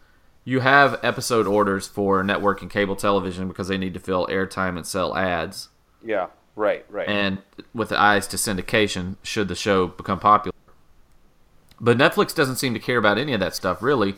you 0.45 0.61
have 0.61 1.01
episode 1.03 1.49
orders 1.49 1.89
for 1.89 2.23
network 2.23 2.63
and 2.63 2.71
cable 2.71 2.95
television 2.95 3.49
because 3.49 3.67
they 3.67 3.79
need 3.79 3.95
to 3.95 4.01
fill 4.01 4.29
airtime 4.29 4.77
and 4.77 4.87
sell 4.87 5.17
ads, 5.17 5.71
yeah, 6.05 6.29
right, 6.55 6.87
right. 6.89 7.09
and 7.09 7.39
with 7.75 7.89
the 7.89 7.99
eyes 8.01 8.29
to 8.29 8.37
syndication 8.37 9.17
should 9.25 9.49
the 9.49 9.57
show 9.57 9.89
become 9.89 10.21
popular. 10.21 10.55
But 11.81 11.97
Netflix 11.97 12.35
doesn't 12.35 12.57
seem 12.57 12.75
to 12.75 12.81
care 12.81 12.99
about 12.99 13.19
any 13.19 13.33
of 13.33 13.41
that 13.41 13.55
stuff 13.55 13.83
really. 13.83 14.15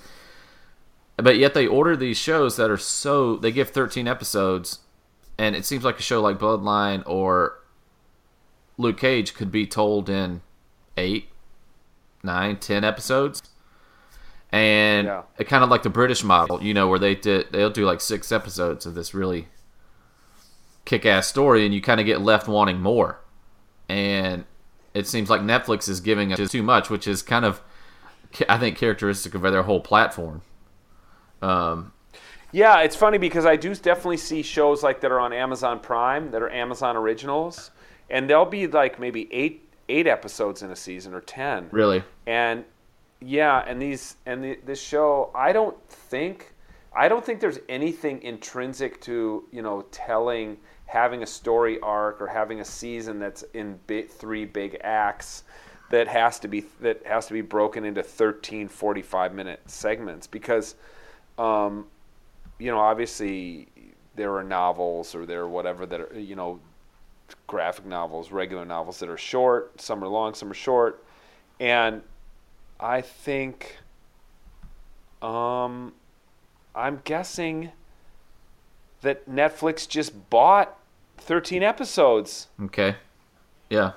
But 1.16 1.36
yet 1.38 1.54
they 1.54 1.66
order 1.66 1.94
these 1.96 2.16
shows 2.16 2.56
that 2.56 2.70
are 2.70 2.76
so 2.78 3.36
they 3.36 3.52
give 3.52 3.70
13 3.70 4.08
episodes, 4.08 4.78
and 5.38 5.54
it 5.54 5.64
seems 5.64 5.84
like 5.84 5.98
a 5.98 6.02
show 6.02 6.20
like 6.20 6.38
Bloodline 6.38 7.02
or 7.06 7.58
Luke 8.78 8.98
Cage 8.98 9.34
could 9.34 9.52
be 9.52 9.66
told 9.66 10.08
in 10.08 10.40
eight, 10.96 11.28
nine, 12.22 12.56
ten 12.56 12.82
episodes 12.84 13.42
and 14.50 15.06
Yeah. 15.06 15.22
it 15.38 15.44
kind 15.48 15.64
of 15.64 15.70
like 15.70 15.82
the 15.82 15.90
British 15.90 16.22
model, 16.22 16.62
you 16.62 16.74
know, 16.74 16.86
where 16.88 16.98
they 16.98 17.14
did 17.14 17.50
they'll 17.52 17.70
do 17.70 17.86
like 17.86 18.00
six 18.00 18.30
episodes 18.32 18.84
of 18.84 18.94
this 18.94 19.14
really 19.14 19.48
kick-ass 20.84 21.28
story, 21.28 21.64
and 21.64 21.72
you 21.74 21.80
kind 21.80 22.00
of 22.00 22.06
get 22.06 22.20
left 22.20 22.48
wanting 22.48 22.80
more. 22.80 23.20
And 23.88 24.44
it 24.94 25.06
seems 25.06 25.30
like 25.30 25.40
Netflix 25.40 25.88
is 25.88 26.00
giving 26.00 26.32
us 26.32 26.50
too 26.50 26.62
much, 26.62 26.90
which 26.90 27.06
is 27.06 27.22
kind 27.22 27.44
of, 27.44 27.62
I 28.48 28.58
think, 28.58 28.76
characteristic 28.78 29.34
of 29.34 29.42
their 29.42 29.62
whole 29.62 29.80
platform. 29.80 30.42
Um, 31.40 31.92
Yeah, 32.52 32.80
it's 32.80 32.96
funny 32.96 33.18
because 33.18 33.46
I 33.46 33.56
do 33.56 33.74
definitely 33.74 34.18
see 34.18 34.42
shows 34.42 34.82
like 34.82 35.00
that 35.00 35.10
are 35.10 35.20
on 35.20 35.32
Amazon 35.32 35.80
Prime 35.80 36.30
that 36.32 36.42
are 36.42 36.50
Amazon 36.50 36.96
originals, 36.96 37.70
and 38.10 38.28
they'll 38.28 38.44
be 38.44 38.66
like 38.66 39.00
maybe 39.00 39.28
eight 39.32 39.68
eight 39.88 40.06
episodes 40.06 40.62
in 40.62 40.70
a 40.70 40.76
season 40.76 41.14
or 41.14 41.20
ten. 41.20 41.68
really, 41.72 42.04
And 42.26 42.64
yeah, 43.20 43.64
and 43.66 43.80
these 43.80 44.16
and 44.26 44.44
the, 44.44 44.58
this 44.64 44.80
show, 44.80 45.30
I 45.34 45.52
don't 45.52 45.76
think, 45.88 46.52
I 46.94 47.08
don't 47.08 47.24
think 47.24 47.40
there's 47.40 47.58
anything 47.68 48.22
intrinsic 48.22 49.00
to 49.02 49.44
you 49.50 49.62
know 49.62 49.82
telling, 49.90 50.58
having 50.86 51.22
a 51.22 51.26
story 51.26 51.80
arc 51.80 52.20
or 52.20 52.26
having 52.26 52.60
a 52.60 52.64
season 52.64 53.18
that's 53.18 53.44
in 53.54 53.78
three 53.88 54.44
big 54.44 54.78
acts 54.82 55.44
that 55.90 56.08
has 56.08 56.38
to 56.40 56.48
be 56.48 56.64
that 56.80 57.04
has 57.06 57.26
to 57.26 57.32
be 57.32 57.40
broken 57.40 57.84
into 57.84 58.02
13 58.02 58.68
45 58.68 59.34
minute 59.34 59.60
segments 59.66 60.26
because 60.26 60.74
um, 61.38 61.86
you 62.58 62.70
know 62.70 62.78
obviously 62.78 63.68
there 64.16 64.34
are 64.36 64.44
novels 64.44 65.14
or 65.14 65.26
there 65.26 65.40
are 65.42 65.48
whatever 65.48 65.86
that 65.86 66.00
are 66.00 66.18
you 66.18 66.36
know 66.36 66.60
graphic 67.46 67.86
novels 67.86 68.30
regular 68.30 68.64
novels 68.64 68.98
that 68.98 69.08
are 69.08 69.16
short 69.16 69.80
some 69.80 70.02
are 70.02 70.08
long 70.08 70.34
some 70.34 70.50
are 70.50 70.54
short. 70.54 71.04
And 71.60 72.02
I 72.80 73.02
think 73.02 73.78
um, 75.20 75.92
I'm 76.74 77.00
guessing 77.04 77.72
that 79.02 79.28
Netflix 79.28 79.88
just 79.88 80.30
bought 80.30 80.78
13 81.18 81.62
episodes. 81.62 82.48
okay, 82.64 82.96
yeah, 83.68 83.92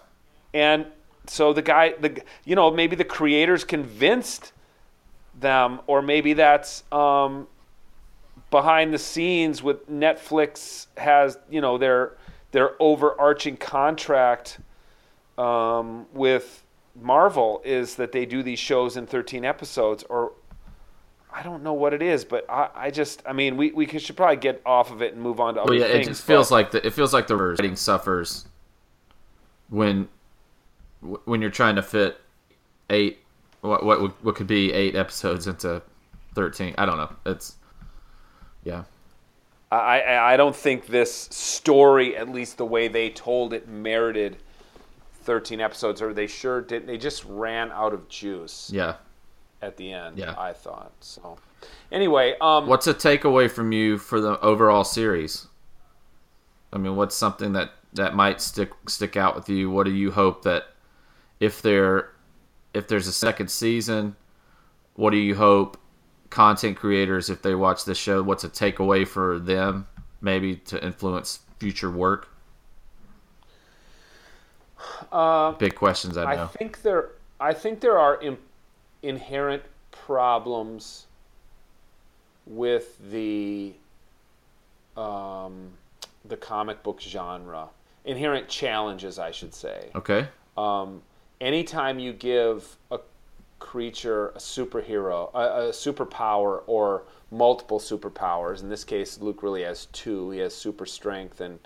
And 0.53 0.85
so 1.27 1.53
the 1.53 1.61
guy, 1.61 1.93
the 1.99 2.21
you 2.43 2.55
know, 2.55 2.71
maybe 2.71 2.95
the 2.95 3.03
creators 3.03 3.63
convinced 3.63 4.53
them, 5.39 5.79
or 5.87 6.01
maybe 6.01 6.33
that's 6.33 6.83
um, 6.91 7.47
behind 8.51 8.93
the 8.93 8.97
scenes 8.99 9.61
with 9.61 9.89
Netflix 9.89 10.87
has 10.97 11.37
you 11.49 11.61
know 11.61 11.77
their 11.77 12.13
their 12.51 12.81
overarching 12.81 13.57
contract 13.57 14.59
um, 15.37 16.05
with 16.13 16.63
Marvel 16.99 17.61
is 17.65 17.95
that 17.95 18.11
they 18.11 18.25
do 18.25 18.41
these 18.41 18.59
shows 18.59 18.95
in 18.95 19.05
13 19.05 19.43
episodes, 19.43 20.03
or 20.09 20.31
I 21.35 21.43
don't 21.43 21.63
know 21.63 21.73
what 21.73 21.93
it 21.93 22.01
is, 22.01 22.23
but 22.23 22.49
I, 22.49 22.69
I 22.73 22.91
just 22.91 23.21
I 23.25 23.33
mean 23.33 23.57
we, 23.57 23.71
we 23.71 23.85
should 23.99 24.15
probably 24.15 24.37
get 24.37 24.61
off 24.65 24.89
of 24.89 25.01
it 25.01 25.13
and 25.13 25.21
move 25.21 25.41
on 25.41 25.55
to 25.55 25.61
other 25.61 25.73
well, 25.73 25.81
yeah. 25.81 25.87
things. 25.87 26.07
It 26.07 26.11
just 26.11 26.23
feels 26.23 26.49
like 26.49 26.71
the 26.71 26.85
it 26.85 26.93
feels 26.93 27.13
like 27.13 27.27
the 27.27 27.35
writing 27.35 27.75
suffers 27.75 28.45
when 29.69 30.07
when 31.25 31.41
you're 31.41 31.51
trying 31.51 31.75
to 31.75 31.83
fit 31.83 32.21
eight 32.89 33.19
what 33.59 33.83
what 33.85 34.23
what 34.23 34.35
could 34.35 34.47
be 34.47 34.71
eight 34.71 34.95
episodes 34.95 35.47
into 35.47 35.81
thirteen. 36.35 36.73
I 36.77 36.85
don't 36.85 36.97
know. 36.97 37.13
It's 37.25 37.57
yeah. 38.63 38.83
I, 39.71 39.99
I 39.99 40.33
I 40.33 40.37
don't 40.37 40.55
think 40.55 40.87
this 40.87 41.13
story, 41.13 42.15
at 42.15 42.29
least 42.29 42.57
the 42.57 42.65
way 42.65 42.87
they 42.87 43.09
told 43.09 43.51
it, 43.51 43.67
merited 43.67 44.37
13 45.25 45.59
episodes, 45.59 46.01
or 46.01 46.13
they 46.13 46.27
sure 46.27 46.61
didn't. 46.61 46.85
They 46.85 46.97
just 46.97 47.25
ran 47.25 47.71
out 47.71 47.93
of 47.93 48.07
juice 48.07 48.71
Yeah. 48.73 48.95
At 49.61 49.77
the 49.77 49.91
end. 49.91 50.17
Yeah. 50.17 50.35
I 50.37 50.53
thought 50.53 50.91
so. 50.99 51.37
Anyway, 51.91 52.35
um, 52.41 52.67
What's 52.67 52.87
a 52.87 52.93
takeaway 52.93 53.49
from 53.49 53.71
you 53.71 53.97
for 53.97 54.19
the 54.21 54.39
overall 54.41 54.83
series? 54.83 55.47
I 56.71 56.77
mean, 56.77 56.95
what's 56.95 57.15
something 57.15 57.53
that 57.53 57.71
that 57.93 58.13
might 58.13 58.41
stick 58.41 58.71
stick 58.87 59.15
out 59.15 59.35
with 59.35 59.49
you? 59.49 59.69
What 59.69 59.85
do 59.85 59.91
you 59.91 60.11
hope 60.11 60.43
that 60.43 60.65
if 61.39 61.61
there 61.61 62.11
if 62.73 62.87
there's 62.87 63.07
a 63.07 63.13
second 63.13 63.49
season, 63.49 64.15
what 64.95 65.11
do 65.11 65.17
you 65.17 65.35
hope 65.35 65.77
content 66.29 66.75
creators 66.75 67.29
if 67.29 67.41
they 67.41 67.55
watch 67.55 67.85
this 67.85 67.97
show, 67.97 68.21
what's 68.21 68.43
a 68.43 68.49
takeaway 68.49 69.07
for 69.07 69.39
them 69.39 69.87
maybe 70.21 70.57
to 70.57 70.83
influence 70.83 71.39
future 71.59 71.89
work? 71.89 72.27
uh, 75.11 75.53
Big 75.53 75.75
questions, 75.75 76.17
I 76.17 76.35
know. 76.35 76.43
I 76.43 76.47
think 76.47 76.81
there, 76.81 77.11
I 77.39 77.53
think 77.53 77.79
there 77.79 77.97
are 77.97 78.15
in, 78.21 78.37
inherent 79.03 79.63
problems 79.91 81.05
with 82.45 82.97
the 83.11 83.73
um, 84.97 85.71
the 86.25 86.37
comic 86.37 86.83
book 86.83 87.01
genre. 87.01 87.67
Inherent 88.05 88.47
challenges, 88.47 89.17
I 89.17 89.31
should 89.31 89.53
say. 89.53 89.89
okay. 89.95 90.27
um, 90.57 91.01
anytime 91.41 91.97
you 91.99 92.13
give 92.13 92.77
a 92.91 92.99
creature 93.59 94.29
a 94.29 94.37
superhero, 94.37 95.31
a, 95.33 95.67
a 95.67 95.69
superpower, 95.71 96.61
or 96.67 97.03
multiple 97.31 97.79
superpowers, 97.79 98.61
in 98.61 98.69
this 98.69 98.83
case, 98.83 99.19
Luke 99.19 99.41
really 99.41 99.63
has 99.63 99.87
two. 99.87 100.29
He 100.31 100.39
has 100.39 100.55
super 100.55 100.85
strength 100.85 101.41
and 101.41 101.59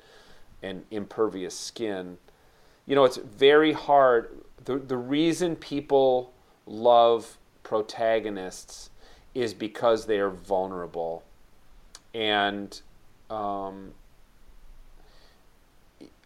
and 0.62 0.84
impervious 0.92 1.58
skin. 1.58 2.18
You 2.86 2.96
know, 2.96 3.06
it's 3.06 3.18
very 3.18 3.74
hard. 3.74 4.30
The 4.64 4.78
the 4.78 4.98
reason 4.98 5.56
people 5.56 6.34
love 6.70 7.38
protagonists 7.64 8.92
is 9.34 9.54
because 9.54 10.06
they 10.06 10.20
are 10.20 10.30
vulnerable, 10.30 11.24
and 12.14 12.80
um, 13.30 13.92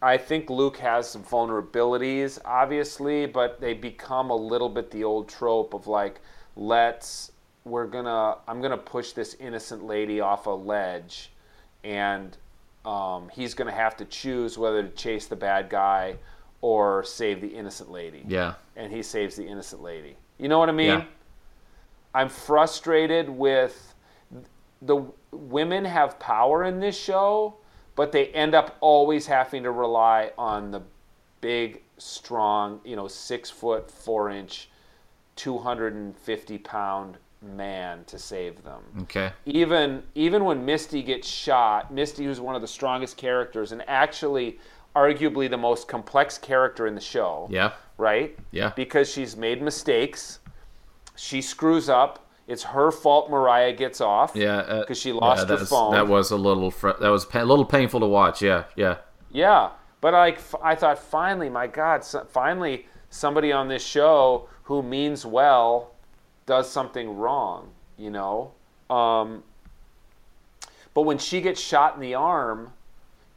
I 0.00 0.18
think 0.18 0.50
Luke 0.50 0.76
has 0.76 1.08
some 1.08 1.24
vulnerabilities, 1.24 2.38
obviously, 2.44 3.26
but 3.26 3.60
they 3.60 3.74
become 3.74 4.30
a 4.30 4.36
little 4.36 4.68
bit 4.68 4.90
the 4.90 5.02
old 5.02 5.28
trope 5.28 5.74
of 5.74 5.86
like, 5.86 6.20
let's, 6.56 7.32
we're 7.64 7.86
gonna, 7.86 8.36
I'm 8.46 8.60
gonna 8.60 8.76
push 8.76 9.12
this 9.12 9.34
innocent 9.40 9.84
lady 9.84 10.20
off 10.20 10.46
a 10.46 10.50
ledge, 10.50 11.32
and 11.82 12.36
um, 12.84 13.30
he's 13.30 13.54
gonna 13.54 13.72
have 13.72 13.96
to 13.96 14.04
choose 14.04 14.58
whether 14.58 14.82
to 14.82 14.90
chase 14.90 15.26
the 15.26 15.36
bad 15.36 15.70
guy 15.70 16.16
or 16.60 17.02
save 17.04 17.40
the 17.40 17.48
innocent 17.48 17.90
lady. 17.90 18.24
Yeah. 18.26 18.54
And 18.76 18.92
he 18.92 19.02
saves 19.02 19.36
the 19.36 19.46
innocent 19.46 19.82
lady. 19.82 20.16
You 20.38 20.48
know 20.48 20.58
what 20.58 20.68
I 20.68 20.72
mean? 20.72 20.86
Yeah. 20.86 21.04
I'm 22.14 22.28
frustrated 22.28 23.28
with 23.28 23.94
the 24.82 25.02
women 25.32 25.84
have 25.84 26.18
power 26.18 26.64
in 26.64 26.80
this 26.80 26.98
show, 26.98 27.56
but 27.96 28.12
they 28.12 28.28
end 28.28 28.54
up 28.54 28.76
always 28.80 29.26
having 29.26 29.62
to 29.64 29.70
rely 29.70 30.32
on 30.38 30.70
the 30.70 30.82
big, 31.40 31.82
strong, 31.98 32.80
you 32.84 32.96
know, 32.96 33.08
six 33.08 33.50
foot, 33.50 33.90
four 33.90 34.30
inch, 34.30 34.68
250 35.36 36.58
pound 36.58 37.18
man 37.42 38.04
to 38.04 38.18
save 38.18 38.62
them. 38.62 38.82
Okay. 39.02 39.32
Even 39.44 40.02
even 40.14 40.44
when 40.44 40.64
Misty 40.64 41.02
gets 41.02 41.28
shot, 41.28 41.92
Misty, 41.92 42.24
who's 42.24 42.40
one 42.40 42.54
of 42.54 42.62
the 42.62 42.68
strongest 42.68 43.16
characters 43.16 43.72
and 43.72 43.82
actually 43.88 44.58
arguably 44.94 45.48
the 45.50 45.56
most 45.56 45.88
complex 45.88 46.38
character 46.38 46.86
in 46.86 46.94
the 46.94 47.00
show, 47.00 47.48
Yeah. 47.50 47.72
right? 47.98 48.36
Yeah. 48.52 48.72
Because 48.76 49.10
she's 49.10 49.36
made 49.36 49.60
mistakes. 49.62 50.38
She 51.16 51.42
screws 51.42 51.88
up. 51.88 52.20
It's 52.46 52.62
her 52.62 52.90
fault 52.90 53.30
Mariah 53.30 53.72
gets 53.72 54.00
off. 54.00 54.32
Yeah. 54.34 54.58
uh, 54.58 54.80
Because 54.80 54.98
she 54.98 55.12
lost 55.12 55.48
yeah, 55.48 55.56
her 55.56 55.64
phone. 55.64 55.92
That 55.92 56.06
was 56.08 56.30
a 56.30 56.36
little 56.36 56.70
fr- 56.70 56.90
that 57.00 57.08
was 57.08 57.24
pa- 57.24 57.42
a 57.42 57.44
little 57.44 57.64
painful 57.64 58.00
to 58.00 58.06
watch. 58.06 58.42
Yeah. 58.42 58.64
Yeah. 58.76 58.96
Yeah, 59.32 59.70
but 60.00 60.12
like 60.14 60.36
f- 60.36 60.54
I 60.62 60.74
thought, 60.76 60.98
finally, 60.98 61.48
my 61.48 61.66
God, 61.66 62.04
so, 62.04 62.24
finally 62.30 62.86
somebody 63.10 63.50
on 63.52 63.66
this 63.68 63.84
show 63.84 64.48
who 64.64 64.80
means 64.82 65.26
well 65.26 65.90
does 66.46 66.70
something 66.70 67.16
wrong. 67.16 67.70
You 67.96 68.10
know. 68.10 68.52
Um, 68.90 69.42
but 70.92 71.02
when 71.02 71.18
she 71.18 71.40
gets 71.40 71.60
shot 71.60 71.94
in 71.96 72.00
the 72.00 72.14
arm, 72.14 72.72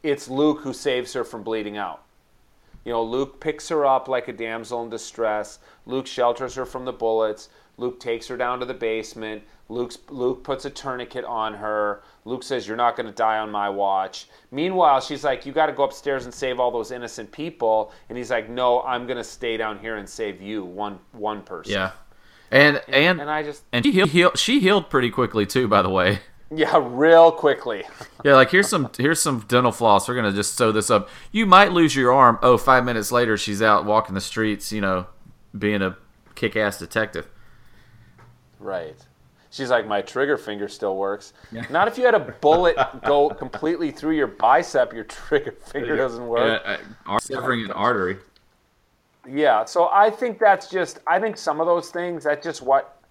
it's 0.02 0.28
Luke 0.28 0.60
who 0.60 0.72
saves 0.72 1.12
her 1.12 1.24
from 1.24 1.42
bleeding 1.42 1.76
out. 1.76 2.04
You 2.84 2.92
know, 2.92 3.02
Luke 3.02 3.40
picks 3.40 3.68
her 3.68 3.84
up 3.84 4.08
like 4.08 4.28
a 4.28 4.32
damsel 4.32 4.82
in 4.82 4.90
distress. 4.90 5.58
Luke 5.86 6.06
shelters 6.06 6.54
her 6.54 6.64
from 6.64 6.84
the 6.84 6.92
bullets. 6.92 7.50
Luke 7.76 8.00
takes 8.00 8.26
her 8.28 8.36
down 8.36 8.60
to 8.60 8.66
the 8.66 8.74
basement. 8.74 9.42
Luke's, 9.68 9.98
Luke 10.08 10.42
puts 10.42 10.64
a 10.64 10.70
tourniquet 10.70 11.24
on 11.24 11.54
her. 11.54 12.02
Luke 12.24 12.42
says, 12.42 12.66
You're 12.66 12.76
not 12.76 12.96
going 12.96 13.06
to 13.06 13.12
die 13.12 13.38
on 13.38 13.50
my 13.50 13.68
watch. 13.68 14.28
Meanwhile, 14.50 15.00
she's 15.00 15.22
like, 15.22 15.44
You 15.44 15.52
got 15.52 15.66
to 15.66 15.72
go 15.72 15.84
upstairs 15.84 16.24
and 16.24 16.32
save 16.32 16.58
all 16.58 16.70
those 16.70 16.90
innocent 16.90 17.30
people. 17.30 17.92
And 18.08 18.16
he's 18.16 18.30
like, 18.30 18.48
No, 18.48 18.82
I'm 18.82 19.06
going 19.06 19.18
to 19.18 19.24
stay 19.24 19.56
down 19.56 19.78
here 19.78 19.96
and 19.96 20.08
save 20.08 20.40
you, 20.40 20.64
one, 20.64 20.98
one 21.12 21.42
person. 21.42 21.74
Yeah. 21.74 21.92
And 22.50 22.80
and 22.88 23.20
And 23.20 23.30
I 23.30 23.42
just, 23.42 23.64
and 23.72 23.84
she 23.84 23.92
healed 24.06 24.38
she 24.38 24.60
healed 24.60 24.88
pretty 24.88 25.10
quickly 25.10 25.44
too. 25.44 25.68
By 25.68 25.82
the 25.82 25.90
way. 25.90 26.20
Yeah, 26.50 26.80
real 26.82 27.30
quickly. 27.30 27.84
Yeah, 28.24 28.34
like 28.34 28.50
here's 28.50 28.68
some 28.68 28.90
here's 28.96 29.20
some 29.20 29.44
dental 29.48 29.72
floss. 29.72 30.08
We're 30.08 30.14
gonna 30.14 30.32
just 30.32 30.56
sew 30.56 30.72
this 30.72 30.90
up. 30.90 31.08
You 31.30 31.46
might 31.46 31.72
lose 31.72 31.94
your 31.94 32.12
arm. 32.12 32.38
Oh, 32.42 32.56
five 32.56 32.84
minutes 32.84 33.12
later, 33.12 33.36
she's 33.36 33.60
out 33.60 33.84
walking 33.84 34.14
the 34.14 34.20
streets. 34.20 34.72
You 34.72 34.80
know, 34.80 35.06
being 35.56 35.82
a 35.82 35.96
kick-ass 36.34 36.78
detective. 36.78 37.28
Right. 38.58 38.96
She's 39.50 39.70
like, 39.70 39.86
my 39.86 40.02
trigger 40.02 40.36
finger 40.36 40.68
still 40.68 40.96
works. 40.96 41.32
Not 41.70 41.88
if 41.88 41.96
you 41.96 42.04
had 42.04 42.14
a 42.14 42.36
bullet 42.40 42.76
go 43.04 43.30
completely 43.30 43.90
through 43.90 44.16
your 44.16 44.26
bicep, 44.26 44.92
your 44.92 45.04
trigger 45.04 45.52
finger 45.52 45.96
doesn't 45.96 46.26
work. 46.26 46.62
severing 47.20 47.62
uh, 47.62 47.64
an 47.66 47.72
artery. 47.72 48.18
Yeah, 49.30 49.64
so 49.64 49.88
I 49.92 50.10
think 50.10 50.38
that's 50.38 50.70
just 50.70 51.00
I 51.06 51.18
think 51.18 51.36
some 51.36 51.60
of 51.60 51.66
those 51.66 51.90
things 51.90 52.24
that's 52.24 52.44
just 52.44 52.62
what 52.62 53.02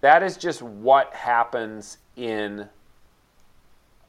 that 0.00 0.22
is 0.22 0.36
just 0.36 0.62
what 0.62 1.12
happens 1.14 1.98
in 2.16 2.68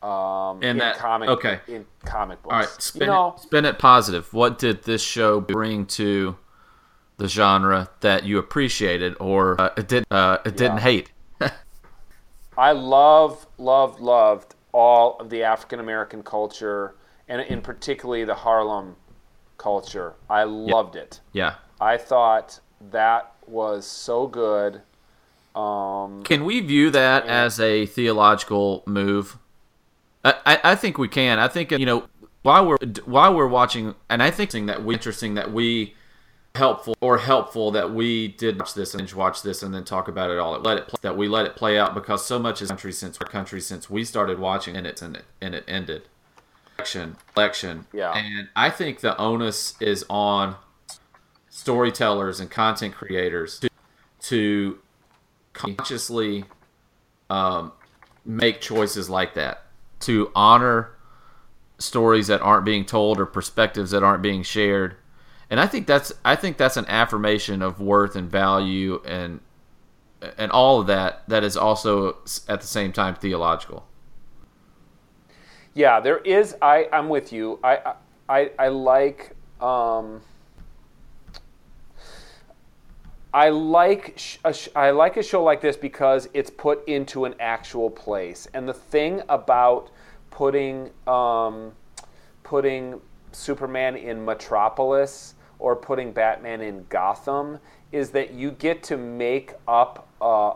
um 0.04 0.60
that- 0.62 0.98
comic 0.98 1.30
okay. 1.30 1.60
in 1.68 1.86
comic 2.06 2.42
books. 2.44 2.54
All 2.54 2.60
right, 2.60 2.82
spin 2.82 3.01
you 3.01 3.08
know, 3.08 3.34
it, 3.36 3.42
spin 3.42 3.66
it 3.66 3.80
positive. 3.80 4.32
What 4.34 4.60
did 4.60 4.84
this 4.84 5.01
show 5.01 5.39
bring 5.42 5.86
to 5.88 6.38
the 7.18 7.27
genre 7.27 7.89
that 8.01 8.24
you 8.24 8.38
appreciated 8.38 9.16
or 9.20 9.60
uh, 9.60 9.70
it 9.75 9.88
did 9.88 10.06
uh, 10.12 10.38
it 10.46 10.56
didn't 10.56 10.77
Yeah. 10.77 10.82
hate? 10.82 11.12
I 12.58 12.72
love, 12.72 13.46
love 13.58 14.00
loved 14.00 14.56
all 14.72 15.18
of 15.20 15.30
the 15.30 15.44
African 15.44 15.80
American 15.80 16.24
culture, 16.24 16.96
and 17.27 17.42
in 17.42 17.62
particularly 17.62 18.24
the 18.24 18.36
Harlem 18.36 18.96
culture. 19.58 20.13
I 20.30 20.44
loved 20.44 20.96
it. 20.96 21.20
Yeah. 21.34 21.56
I 21.82 21.98
thought 21.98 22.60
that 22.92 23.32
was 23.48 23.86
so 23.86 24.27
good. 24.27 24.82
Um, 25.56 26.22
Can 26.24 26.46
we 26.46 26.60
view 26.60 26.92
that 26.92 27.25
as 27.25 27.60
a 27.60 27.86
theological 27.88 28.84
move? 28.86 29.38
I, 30.24 30.60
I, 30.64 30.76
think 30.76 30.98
we 30.98 31.08
can. 31.08 31.40
I 31.40 31.48
think 31.48 31.72
you 31.72 31.86
know 31.86 32.08
while 32.42 32.66
we're 32.66 32.78
while 33.06 33.36
we're 33.36 33.48
watching, 33.48 33.96
and 34.10 34.22
I 34.22 34.32
think 34.32 34.68
that 34.68 34.84
we 34.84 34.94
interesting 34.94 35.36
that 35.36 35.52
we 35.52 35.96
helpful 36.56 36.96
or 37.02 37.20
helpful 37.20 37.72
that 37.72 37.94
we 37.94 38.30
did 38.30 38.60
watch 38.60 38.74
this 38.74 38.94
and 38.94 39.12
watch 39.14 39.44
this 39.44 39.62
and 39.62 39.74
then 39.74 39.84
talk 39.84 40.08
about 40.08 40.32
it 40.32 40.40
all. 40.40 40.60
Let 40.60 40.78
it 40.78 40.88
play, 40.88 40.98
that 41.02 41.16
we 41.16 41.28
let 41.28 41.46
it 41.46 41.56
play 41.56 41.78
out 41.78 41.94
because 41.94 42.26
so 42.26 42.40
much 42.40 42.62
is 42.62 42.70
country 42.70 42.92
since 42.92 43.18
our 43.20 43.28
country 43.28 43.62
since 43.62 43.90
we 43.90 44.04
started 44.04 44.40
watching 44.40 44.76
and 44.76 44.88
it's 44.88 45.02
and 45.02 45.18
it 45.18 45.26
and 45.40 45.56
it 45.56 45.64
ended. 45.68 46.04
Election, 46.78 47.18
election. 47.36 47.88
Yeah. 47.94 48.12
And 48.14 48.50
I 48.56 48.70
think 48.70 49.00
the 49.00 49.18
onus 49.18 49.76
is 49.80 50.06
on 50.10 50.56
storytellers 51.50 52.40
and 52.40 52.52
content 52.52 52.94
creators 52.94 53.60
to, 53.60 53.70
to 54.22 54.80
consciously 55.54 56.46
um, 57.30 57.72
make 58.26 58.62
choices 58.62 59.10
like 59.10 59.34
that 59.34 59.64
to 60.00 60.32
honor 60.36 60.92
stories 61.80 62.27
that 62.27 62.42
aren't 62.42 62.66
being 62.66 62.86
told 62.86 63.20
or 63.20 63.25
perspectives 63.25 63.92
that 63.92 64.04
aren't 64.04 64.24
being 64.24 64.44
shared 64.44 64.96
and 65.50 65.60
i 65.60 65.68
think 65.68 65.86
that's 65.86 66.12
i 66.25 66.36
think 66.36 66.58
that's 66.58 66.77
an 66.77 66.86
affirmation 66.88 67.62
of 67.62 67.80
worth 67.80 68.16
and 68.16 68.30
value 68.30 69.01
and 69.06 69.39
and 70.38 70.51
all 70.51 70.82
of 70.82 70.88
that 70.88 71.22
that 71.27 71.44
is 71.44 71.56
also 71.56 72.18
at 72.48 72.62
the 72.62 72.68
same 72.68 72.92
time 72.92 73.13
theological 73.13 73.88
yeah, 75.77 76.00
there 76.00 76.18
is. 76.18 76.56
I 76.60 76.89
I'm 76.92 77.08
with 77.08 77.32
you. 77.32 77.60
I 77.63 77.94
I 78.27 78.50
I 78.58 78.68
like. 78.70 79.36
Um, 79.62 80.22
I 83.38 83.50
like 83.50 84.13
sh- 84.15 84.38
a 84.44 84.51
sh- 84.51 84.70
I 84.75 84.89
like 84.89 85.15
a 85.15 85.22
show 85.22 85.44
like 85.44 85.62
this 85.62 85.77
because 85.77 86.27
it's 86.34 86.50
put 86.50 86.84
into 86.88 87.25
an 87.25 87.36
actual 87.39 87.88
place. 87.88 88.48
And 88.56 88.67
the 88.67 88.74
thing 88.74 89.22
about 89.29 89.91
putting 90.32 90.89
um, 91.06 91.74
putting 92.41 93.00
Superman 93.34 93.96
in 93.96 94.25
Metropolis 94.25 95.36
or 95.60 95.75
putting 95.75 96.12
Batman 96.12 96.62
in 96.62 96.88
Gotham 96.89 97.60
is 97.91 98.10
that 98.10 98.34
you 98.34 98.50
get 98.50 98.82
to 98.84 98.98
make 98.98 99.53
up 99.67 100.08
uh, 100.20 100.53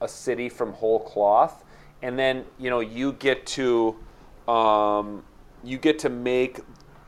a 0.00 0.08
city 0.08 0.48
from 0.48 0.72
whole 0.72 1.00
cloth, 1.00 1.64
and 2.00 2.18
then 2.18 2.46
you 2.58 2.70
know 2.70 2.80
you 2.80 3.12
get 3.12 3.44
to 3.58 3.94
um, 4.48 5.22
you 5.62 5.76
get 5.76 5.98
to 5.98 6.08
make 6.08 6.60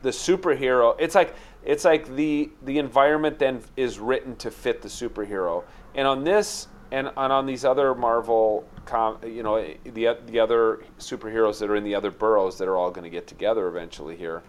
the 0.03 0.11
superhero. 0.11 0.95
It's 0.99 1.15
like 1.15 1.33
it's 1.65 1.83
like 1.83 2.15
the 2.15 2.49
the 2.63 2.77
environment 2.77 3.39
then 3.39 3.61
is 3.75 3.99
written 3.99 4.35
to 4.37 4.51
fit 4.51 4.81
the 4.81 4.87
superhero. 4.87 5.63
And 5.95 6.07
on 6.07 6.23
this 6.23 6.67
and, 6.91 7.07
and 7.07 7.33
on 7.33 7.45
these 7.45 7.65
other 7.65 7.95
Marvel, 7.95 8.67
com, 8.85 9.17
you 9.25 9.43
know, 9.43 9.65
the 9.83 10.17
the 10.27 10.39
other 10.39 10.83
superheroes 10.99 11.59
that 11.59 11.69
are 11.69 11.75
in 11.75 11.83
the 11.83 11.95
other 11.95 12.11
boroughs 12.11 12.57
that 12.59 12.67
are 12.67 12.77
all 12.77 12.91
going 12.91 13.03
to 13.03 13.09
get 13.09 13.27
together 13.27 13.67
eventually 13.67 14.15
here. 14.15 14.43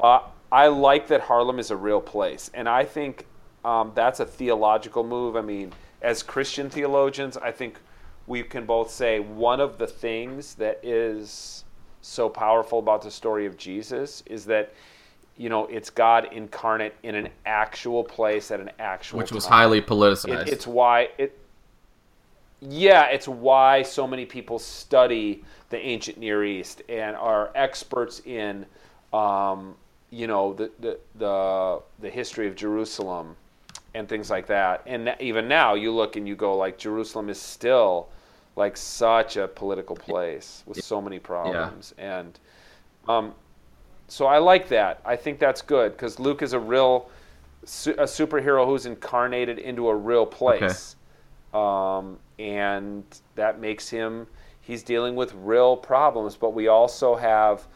Uh, 0.00 0.20
I 0.50 0.66
like 0.66 1.08
that 1.08 1.22
Harlem 1.22 1.58
is 1.58 1.70
a 1.70 1.76
real 1.76 2.00
place, 2.00 2.50
and 2.54 2.68
I 2.68 2.84
think 2.84 3.26
um, 3.64 3.92
that's 3.94 4.20
a 4.20 4.24
theological 4.26 5.04
move. 5.04 5.36
I 5.36 5.42
mean, 5.42 5.72
as 6.02 6.22
Christian 6.22 6.70
theologians, 6.70 7.36
I 7.36 7.52
think 7.52 7.78
we 8.26 8.42
can 8.42 8.66
both 8.66 8.90
say 8.90 9.20
one 9.20 9.60
of 9.60 9.78
the 9.78 9.86
things 9.86 10.54
that 10.54 10.80
is 10.82 11.64
so 12.00 12.28
powerful 12.28 12.78
about 12.78 13.02
the 13.02 13.10
story 13.10 13.46
of 13.46 13.56
Jesus 13.56 14.22
is 14.26 14.44
that 14.46 14.72
you 15.38 15.48
know 15.48 15.66
it's 15.66 15.88
God 15.88 16.28
incarnate 16.32 16.94
in 17.04 17.14
an 17.14 17.28
actual 17.46 18.04
place 18.04 18.50
at 18.50 18.60
an 18.60 18.70
actual 18.78 19.18
which 19.18 19.32
was 19.32 19.46
highly 19.46 19.80
politicized 19.80 20.42
It, 20.42 20.48
it's 20.48 20.66
why 20.66 21.08
it. 21.16 21.38
Yeah, 22.60 23.04
it's 23.06 23.28
why 23.28 23.82
so 23.82 24.04
many 24.04 24.26
people 24.26 24.58
study 24.58 25.44
the 25.70 25.78
ancient 25.78 26.18
Near 26.18 26.44
East 26.44 26.82
and 26.88 27.14
are 27.14 27.52
experts 27.54 28.20
in, 28.24 28.66
um, 29.12 29.76
you 30.10 30.26
know, 30.26 30.54
the, 30.54 30.70
the 30.80 30.98
the 31.14 31.80
the 32.00 32.10
history 32.10 32.48
of 32.48 32.56
Jerusalem 32.56 33.36
and 33.94 34.08
things 34.08 34.28
like 34.28 34.48
that. 34.48 34.82
And 34.86 35.14
even 35.20 35.46
now, 35.46 35.74
you 35.74 35.92
look 35.92 36.16
and 36.16 36.26
you 36.26 36.34
go 36.34 36.56
like 36.56 36.78
Jerusalem 36.78 37.28
is 37.28 37.40
still 37.40 38.08
like 38.56 38.76
such 38.76 39.36
a 39.36 39.46
political 39.46 39.94
place 39.94 40.64
with 40.66 40.82
so 40.82 41.00
many 41.00 41.20
problems 41.20 41.94
and. 41.96 42.38
Um, 43.08 43.34
so 44.08 44.26
I 44.26 44.38
like 44.38 44.68
that. 44.68 45.00
I 45.04 45.16
think 45.16 45.38
that's 45.38 45.62
good 45.62 45.92
because 45.92 46.18
Luke 46.18 46.42
is 46.42 46.54
a 46.54 46.58
real 46.58 47.08
su- 47.64 47.94
a 47.98 48.04
superhero 48.04 48.66
who's 48.66 48.86
incarnated 48.86 49.58
into 49.58 49.88
a 49.88 49.94
real 49.94 50.26
place, 50.26 50.96
um, 51.52 52.18
and 52.38 53.04
that 53.34 53.60
makes 53.60 53.88
him 53.88 54.26
he's 54.60 54.82
dealing 54.82 55.14
with 55.14 55.34
real 55.34 55.76
problems. 55.76 56.36
But 56.36 56.54
we 56.54 56.68
also 56.68 57.16
have 57.16 57.66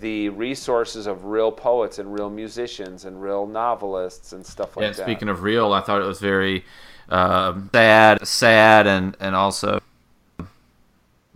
the 0.00 0.28
resources 0.28 1.06
of 1.06 1.24
real 1.24 1.50
poets 1.50 1.98
and 1.98 2.12
real 2.12 2.28
musicians 2.28 3.06
and 3.06 3.22
real 3.22 3.46
novelists 3.46 4.34
and 4.34 4.44
stuff 4.44 4.76
like 4.76 4.82
yeah, 4.82 4.90
that. 4.90 5.02
speaking 5.02 5.30
of 5.30 5.42
real, 5.42 5.72
I 5.72 5.80
thought 5.80 6.02
it 6.02 6.06
was 6.06 6.20
very 6.20 6.64
um, 7.08 7.70
sad, 7.72 8.26
sad, 8.26 8.86
and 8.86 9.16
and 9.20 9.34
also 9.34 9.80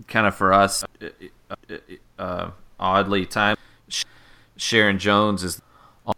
kind 0.08 0.26
of 0.26 0.34
for 0.34 0.52
us, 0.52 0.84
uh, 2.18 2.50
oddly 2.78 3.24
time. 3.24 3.56
Sharon 4.56 4.98
Jones 4.98 5.42
is 5.44 5.60
on 6.04 6.14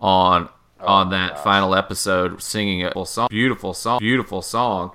on, 0.00 0.48
on 0.80 1.10
that 1.10 1.34
gosh. 1.34 1.44
final 1.44 1.74
episode 1.74 2.42
singing 2.42 2.84
a 2.84 3.06
song, 3.06 3.28
beautiful 3.30 3.74
song, 3.74 3.98
beautiful 3.98 4.42
song, 4.42 4.92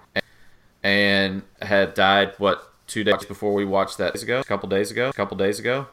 and 0.84 1.44
had 1.62 1.94
died 1.94 2.34
what 2.38 2.72
two 2.88 3.04
days 3.04 3.26
before 3.26 3.54
we 3.54 3.66
watched 3.66 3.98
that 3.98 4.14
days 4.14 4.24
ago, 4.24 4.40
a 4.40 4.44
couple 4.44 4.70
days 4.70 4.92
ago, 4.92 5.10
a 5.10 5.14
couple 5.14 5.38
days 5.38 5.60
ago. 5.60 5.88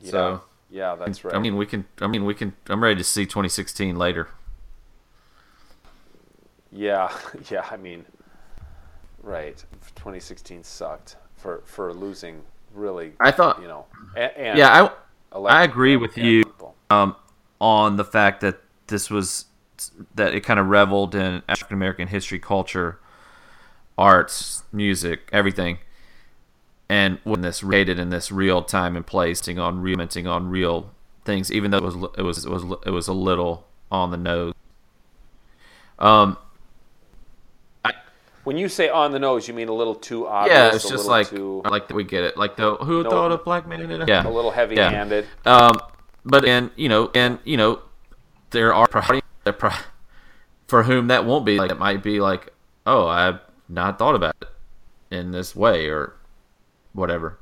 yeah. 0.00 0.10
So 0.10 0.42
yeah, 0.70 0.94
that's 0.94 1.24
right. 1.24 1.34
I 1.34 1.38
mean, 1.38 1.56
we 1.56 1.66
can. 1.66 1.84
I 2.00 2.06
mean, 2.06 2.24
we 2.24 2.34
can. 2.34 2.54
I'm 2.68 2.82
ready 2.82 2.96
to 2.96 3.04
see 3.04 3.24
2016 3.24 3.96
later. 3.96 4.28
Yeah, 6.72 7.16
yeah. 7.50 7.66
I 7.70 7.76
mean, 7.76 8.04
right. 9.22 9.56
2016 9.96 10.64
sucked 10.64 11.16
for 11.36 11.62
for 11.64 11.92
losing 11.92 12.42
really. 12.74 13.12
I 13.20 13.30
thought. 13.30 13.60
you 13.60 13.68
know, 13.68 13.86
and, 14.16 14.32
and 14.36 14.58
Yeah, 14.58 14.84
I 14.84 14.90
I 15.32 15.64
agree 15.64 15.96
with 15.96 16.16
you 16.16 16.44
um, 16.90 17.16
on 17.60 17.96
the 17.96 18.04
fact 18.04 18.40
that 18.40 18.60
this 18.86 19.10
was 19.10 19.46
that 20.14 20.34
it 20.34 20.40
kind 20.40 20.58
of 20.58 20.68
reveled 20.68 21.14
in 21.14 21.42
African 21.48 21.74
American 21.74 22.08
history, 22.08 22.38
culture, 22.38 22.98
arts, 23.98 24.62
music, 24.72 25.28
everything, 25.32 25.78
and 26.88 27.18
when 27.24 27.42
this 27.42 27.62
rated 27.62 27.98
in 27.98 28.10
this 28.10 28.30
real 28.30 28.62
time 28.62 28.96
and 28.96 29.06
place, 29.06 29.46
on 29.48 29.80
real, 29.80 29.96
commenting 29.96 30.26
on 30.26 30.48
real 30.48 30.92
things, 31.24 31.50
even 31.52 31.70
though 31.70 31.78
it 31.78 31.82
was 31.82 31.94
it 32.16 32.22
was 32.22 32.44
it 32.44 32.50
was 32.50 32.64
it 32.86 32.90
was 32.90 33.08
a 33.08 33.12
little 33.12 33.66
on 33.90 34.10
the 34.10 34.16
nose. 34.16 34.54
Um, 35.98 36.36
When 38.46 38.56
you 38.56 38.68
say 38.68 38.88
on 38.88 39.10
the 39.10 39.18
nose, 39.18 39.48
you 39.48 39.54
mean 39.54 39.68
a 39.68 39.72
little 39.72 39.96
too 39.96 40.28
obvious. 40.28 40.56
yeah, 40.56 40.72
it's 40.72 40.88
just 40.88 41.06
like 41.06 41.30
too, 41.30 41.62
like 41.64 41.90
we 41.90 42.04
get 42.04 42.22
it, 42.22 42.36
like 42.36 42.54
the 42.54 42.76
who 42.76 43.02
No. 43.02 43.10
thought 43.10 43.32
a 43.32 43.38
black 43.38 43.66
man 43.66 43.80
in 43.80 44.00
a 44.02 44.06
yeah 44.06 44.24
a 44.24 44.30
little 44.30 44.52
heavy-handed. 44.52 45.26
Um, 45.44 45.80
but 46.24 46.44
and 46.44 46.70
you 46.76 46.88
know, 46.88 47.10
and 47.12 47.40
you 47.42 47.56
know, 47.56 47.80
there 48.50 48.72
are 48.72 48.86
for 50.68 50.82
whom 50.84 51.08
that 51.08 51.24
won't 51.24 51.44
be 51.44 51.58
like 51.58 51.72
it 51.72 51.78
might 51.80 52.04
be 52.04 52.20
like, 52.20 52.52
oh, 52.86 53.08
I've 53.08 53.40
not 53.68 53.98
thought 53.98 54.14
about 54.14 54.36
it 54.40 54.48
in 55.10 55.32
this 55.32 55.56
way 55.56 55.88
or 55.88 56.12
whatever. 56.92 57.40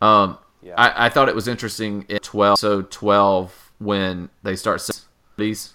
Um, 0.00 0.38
Yeah. 0.62 0.74
I, 0.76 1.06
I 1.06 1.08
thought 1.10 1.28
it 1.28 1.36
was 1.36 1.46
interesting 1.46 2.06
in 2.08 2.18
twelve, 2.18 2.58
so 2.58 2.82
twelve 2.82 3.70
when 3.78 4.30
they 4.42 4.56
start 4.56 4.82
these 5.36 5.74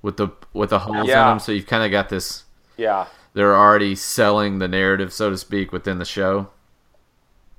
with 0.00 0.16
the 0.16 0.28
with 0.52 0.70
the 0.70 0.78
holes 0.78 1.08
in 1.08 1.14
them, 1.16 1.40
so 1.40 1.50
you've 1.50 1.66
kind 1.66 1.82
of 1.82 1.90
got 1.90 2.08
this. 2.08 2.44
Yeah, 2.76 3.06
They're 3.34 3.56
already 3.56 3.94
selling 3.94 4.58
the 4.58 4.68
narrative, 4.68 5.12
so 5.12 5.30
to 5.30 5.38
speak, 5.38 5.72
within 5.72 5.98
the 5.98 6.04
show. 6.04 6.48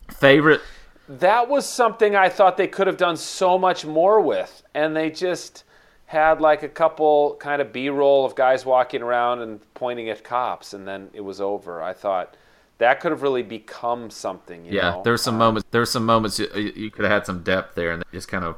Favorite 0.10 0.62
that 1.10 1.50
was 1.50 1.68
something 1.68 2.16
I 2.16 2.30
thought 2.30 2.56
they 2.56 2.68
could 2.68 2.86
have 2.86 2.98
done 2.98 3.18
so 3.18 3.58
much 3.58 3.84
more 3.84 4.22
with, 4.22 4.64
and 4.76 4.96
they 4.96 5.10
just 5.10 5.64
had 6.06 6.40
like 6.40 6.62
a 6.62 6.70
couple 6.70 7.36
kind 7.40 7.62
of 7.62 7.74
B-roll 7.74 8.26
of 8.26 8.36
guys 8.36 8.66
walking 8.66 9.02
around 9.02 9.42
and 9.42 9.60
pointing 9.74 10.10
at 10.10 10.24
cops, 10.24 10.74
and 10.74 10.88
then 10.88 11.10
it 11.14 11.22
was 11.22 11.42
over. 11.42 11.82
I 11.82 11.94
thought 11.94 12.38
that 12.78 13.00
could 13.00 13.12
have 13.12 13.24
really 13.24 13.42
become 13.42 14.12
something. 14.12 14.66
You 14.66 14.74
yeah, 14.74 15.02
there's 15.04 15.24
some 15.24 15.36
Um, 15.36 15.40
moments. 15.40 15.68
There's 15.72 15.90
some 15.90 16.06
moments 16.06 16.38
you, 16.38 16.48
you 16.54 16.92
could 16.92 17.06
have 17.06 17.12
had 17.12 17.26
some 17.26 17.42
depth 17.42 17.74
there, 17.74 17.92
and 17.92 18.04
they 18.04 18.18
just 18.18 18.28
kind 18.28 18.46
of 18.46 18.58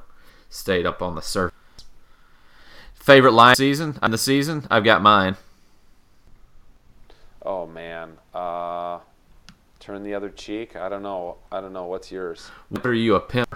stayed 0.49 0.85
up 0.85 1.01
on 1.01 1.15
the 1.15 1.21
surface. 1.21 1.57
Favorite 2.93 3.31
line 3.31 3.55
season 3.55 3.97
on 4.01 4.11
the 4.11 4.17
season? 4.17 4.67
I've 4.69 4.83
got 4.83 5.01
mine. 5.01 5.37
Oh 7.43 7.65
man, 7.65 8.17
uh, 8.33 8.99
turn 9.79 10.03
the 10.03 10.13
other 10.13 10.29
cheek. 10.29 10.75
I 10.75 10.89
don't 10.89 11.03
know. 11.03 11.37
I 11.51 11.59
don't 11.61 11.73
know. 11.73 11.85
What's 11.85 12.11
yours? 12.11 12.49
What 12.69 12.85
are 12.85 12.93
you 12.93 13.15
a 13.15 13.19
pimp? 13.19 13.55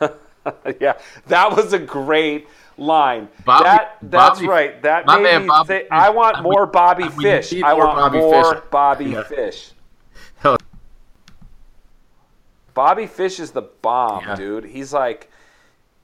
yeah, 0.80 0.98
that 1.28 1.56
was 1.56 1.72
a 1.72 1.78
great 1.78 2.46
line. 2.76 3.28
Bobby- 3.44 3.64
that 3.64 3.96
that's 4.02 4.42
right. 4.42 4.80
That 4.82 5.06
my 5.06 5.16
made 5.16 5.22
man 5.24 5.42
me 5.42 5.48
Bobby 5.48 5.66
say, 5.68 5.88
I 5.90 6.10
want 6.10 6.42
more 6.42 6.66
Bobby 6.66 7.04
I 7.04 7.08
Fish. 7.08 7.54
I 7.62 7.72
want 7.72 7.96
Bobby 7.96 8.18
more 8.18 8.54
Fish. 8.54 8.64
Bobby 8.70 9.04
Yeah. 9.06 9.22
Fish. 9.22 9.70
Hell, 10.38 10.58
Bobby 12.74 13.06
Fish 13.06 13.40
is 13.40 13.52
the 13.52 13.62
bomb, 13.62 14.22
Yeah. 14.24 14.34
dude. 14.34 14.64
He's 14.64 14.92
like 14.92 15.30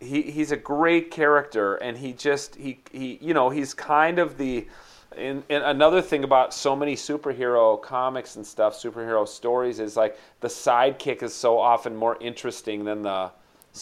he 0.00 0.22
he's 0.22 0.50
a 0.50 0.56
great 0.56 1.10
character 1.10 1.76
and 1.76 1.98
he 1.98 2.12
just 2.14 2.56
he 2.56 2.80
he 2.90 3.18
you 3.20 3.34
know, 3.34 3.50
he's 3.50 3.74
kind 3.74 4.18
of 4.18 4.38
the 4.38 4.66
and, 5.16 5.42
and 5.48 5.64
another 5.64 6.02
thing 6.02 6.24
about 6.24 6.52
so 6.54 6.74
many 6.76 6.94
superhero 6.96 7.80
comics 7.80 8.36
and 8.36 8.46
stuff, 8.46 8.74
superhero 8.74 9.26
stories 9.26 9.78
is 9.80 9.96
like 9.96 10.18
the 10.40 10.48
sidekick 10.48 11.22
is 11.22 11.34
so 11.34 11.58
often 11.58 11.96
more 11.96 12.16
interesting 12.20 12.84
than 12.84 13.02
the 13.02 13.30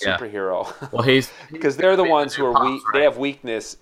Yeah. 0.00 0.16
superhero. 0.18 0.72
Well, 0.92 1.02
he's 1.02 1.30
because 1.52 1.76
they're 1.76 1.96
the 1.96 2.04
ones 2.04 2.34
who 2.34 2.44
are 2.44 2.52
weak. 2.52 2.82
They 2.92 3.02
have 3.02 3.18
weakness, 3.18 3.76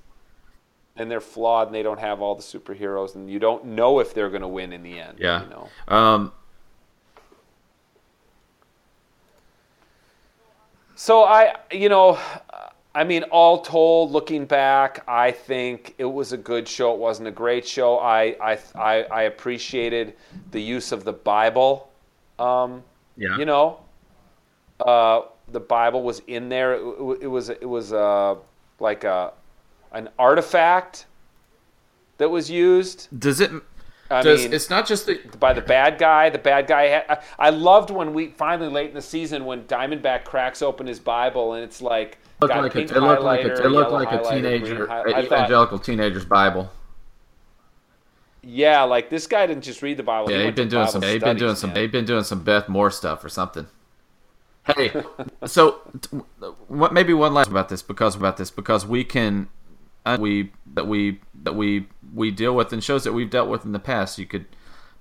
and 0.96 1.10
they're 1.10 1.20
flawed, 1.20 1.68
and 1.68 1.74
they 1.74 1.82
don't 1.82 2.00
have 2.00 2.20
all 2.20 2.34
the 2.34 2.42
superheroes, 2.42 3.14
and 3.14 3.30
you 3.30 3.38
don't 3.38 3.64
know 3.64 4.00
if 4.00 4.14
they're 4.14 4.30
going 4.30 4.42
to 4.42 4.48
win 4.48 4.72
in 4.72 4.82
the 4.82 4.98
end. 4.98 5.18
yeah. 5.18 5.42
you 5.42 5.48
know. 5.48 5.68
Um, 5.88 6.32
So 10.94 11.22
I, 11.22 11.54
you 11.70 11.88
know, 11.88 12.18
I 12.98 13.04
mean, 13.04 13.22
all 13.30 13.60
told, 13.60 14.10
looking 14.10 14.44
back, 14.44 15.04
I 15.06 15.30
think 15.30 15.94
it 15.98 16.04
was 16.04 16.32
a 16.32 16.36
good 16.36 16.66
show. 16.66 16.92
It 16.94 16.98
wasn't 16.98 17.28
a 17.28 17.30
great 17.30 17.64
show. 17.64 18.00
I 18.00 18.34
I 18.42 18.58
I, 18.74 19.02
I 19.04 19.22
appreciated 19.22 20.16
the 20.50 20.60
use 20.60 20.90
of 20.90 21.04
the 21.04 21.12
Bible. 21.12 21.92
Um, 22.40 22.82
yeah. 23.16 23.38
you 23.38 23.44
know, 23.44 23.78
uh, 24.80 25.20
the 25.52 25.60
Bible 25.60 26.02
was 26.02 26.22
in 26.26 26.48
there. 26.48 26.72
It, 26.72 27.22
it 27.22 27.26
was 27.28 27.50
it 27.50 27.68
was 27.68 27.92
uh, 27.92 28.34
like 28.80 29.04
a 29.04 29.32
an 29.92 30.08
artifact 30.18 31.06
that 32.16 32.28
was 32.28 32.50
used. 32.50 33.06
Does 33.16 33.38
it? 33.38 33.52
I 34.10 34.22
does 34.22 34.42
mean, 34.42 34.52
it's 34.52 34.70
not 34.70 34.88
just 34.88 35.06
the 35.06 35.20
by 35.38 35.52
the 35.52 35.62
bad 35.62 35.98
guy. 35.98 36.30
The 36.30 36.38
bad 36.38 36.66
guy. 36.66 36.86
Had, 36.86 37.04
I, 37.08 37.46
I 37.46 37.50
loved 37.50 37.90
when 37.90 38.12
we 38.12 38.26
finally 38.26 38.68
late 38.68 38.88
in 38.88 38.96
the 38.96 39.02
season 39.02 39.44
when 39.44 39.62
Diamondback 39.66 40.24
cracks 40.24 40.62
open 40.62 40.88
his 40.88 40.98
Bible 40.98 41.52
and 41.52 41.62
it's 41.62 41.80
like 41.80 42.18
looked 42.40 42.54
like 42.54 42.74
a, 42.74 42.78
it 42.80 42.90
looked 42.92 43.22
like 43.22 43.44
a, 43.44 43.64
it 43.64 43.68
looked 43.68 43.90
like 43.92 44.12
a 44.12 44.22
teenager, 44.30 44.86
hi- 44.86 45.00
an 45.02 45.08
I 45.08 45.12
thought, 45.14 45.24
evangelical 45.24 45.78
teenager's 45.78 46.24
Bible. 46.24 46.70
yeah, 48.42 48.82
like 48.82 49.10
this 49.10 49.26
guy 49.26 49.46
didn't 49.46 49.64
just 49.64 49.82
read 49.82 49.96
the 49.96 50.02
Bible. 50.02 50.30
Yeah, 50.30 50.38
he 50.38 50.44
went 50.44 50.56
been 50.56 50.68
doing 50.68 50.82
Bible 50.82 50.92
some. 50.92 51.00
They've 51.00 51.20
been 51.20 51.36
doing 51.36 51.54
studies, 51.56 51.60
some. 51.60 51.70
man. 51.72 51.82
He's 51.82 51.90
been 51.92 52.04
doing 52.04 52.24
some 52.24 52.42
Beth 52.44 52.68
Moore 52.68 52.90
stuff 52.90 53.24
or 53.24 53.28
something. 53.28 53.66
Hey, 54.66 54.92
so 55.46 55.80
what? 56.68 56.92
Maybe 56.92 57.12
one 57.14 57.34
last 57.34 57.48
about 57.50 57.68
this 57.68 57.82
because 57.82 58.14
about 58.14 58.36
this 58.36 58.50
because 58.50 58.86
we 58.86 59.02
can, 59.04 59.48
uh, 60.06 60.16
we 60.20 60.52
that 60.74 60.86
we 60.86 61.20
that 61.42 61.54
we 61.54 61.86
we 62.14 62.30
deal 62.30 62.54
with 62.54 62.72
and 62.72 62.82
shows 62.82 63.04
that 63.04 63.12
we've 63.12 63.30
dealt 63.30 63.48
with 63.48 63.64
in 63.64 63.72
the 63.72 63.78
past. 63.78 64.18
You 64.18 64.26
could 64.26 64.46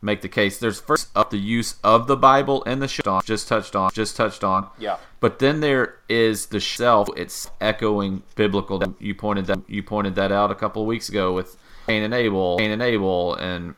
make 0.01 0.21
the 0.21 0.29
case. 0.29 0.57
There's 0.57 0.79
first 0.79 1.09
up 1.15 1.29
the 1.29 1.37
use 1.37 1.75
of 1.83 2.07
the 2.07 2.17
Bible 2.17 2.63
and 2.65 2.81
the 2.81 2.87
show 2.87 3.21
just 3.23 3.47
touched 3.47 3.75
on, 3.75 3.89
just 3.93 4.15
touched 4.15 4.43
on. 4.43 4.69
Yeah. 4.77 4.97
But 5.19 5.39
then 5.39 5.59
there 5.59 5.95
is 6.07 6.47
the 6.47 6.61
self. 6.61 7.09
It's 7.15 7.49
echoing 7.59 8.23
biblical. 8.35 8.81
You 8.99 9.15
pointed 9.15 9.45
that. 9.47 9.69
You 9.69 9.83
pointed 9.83 10.15
that 10.15 10.31
out 10.31 10.51
a 10.51 10.55
couple 10.55 10.81
of 10.81 10.87
weeks 10.87 11.09
ago 11.09 11.33
with 11.33 11.57
Cain 11.87 12.03
and 12.03 12.13
Abel, 12.13 12.57
Cain 12.57 12.71
and 12.71 12.81
Abel, 12.81 13.35
and 13.35 13.75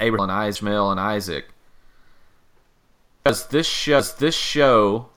Abraham 0.00 0.30
and 0.30 0.48
Ishmael 0.48 0.90
and 0.90 1.00
Isaac. 1.00 1.46
Does 3.24 3.46
this 3.48 3.66
show? 3.66 3.96
Does 3.96 4.14
this 4.14 4.36
show 4.36 5.08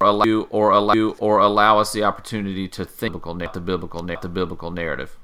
allow 0.00 0.24
you 0.24 0.46
or 0.50 0.70
allow 0.70 0.94
you 0.94 1.16
or 1.18 1.38
allow 1.38 1.78
us 1.78 1.92
the 1.92 2.04
opportunity 2.04 2.68
to 2.68 2.84
think 2.84 3.12
biblical, 3.12 3.34
na- 3.34 3.50
the 3.50 3.60
biblical, 3.60 4.02
the 4.02 4.28
biblical 4.28 4.70
narrative? 4.70 5.16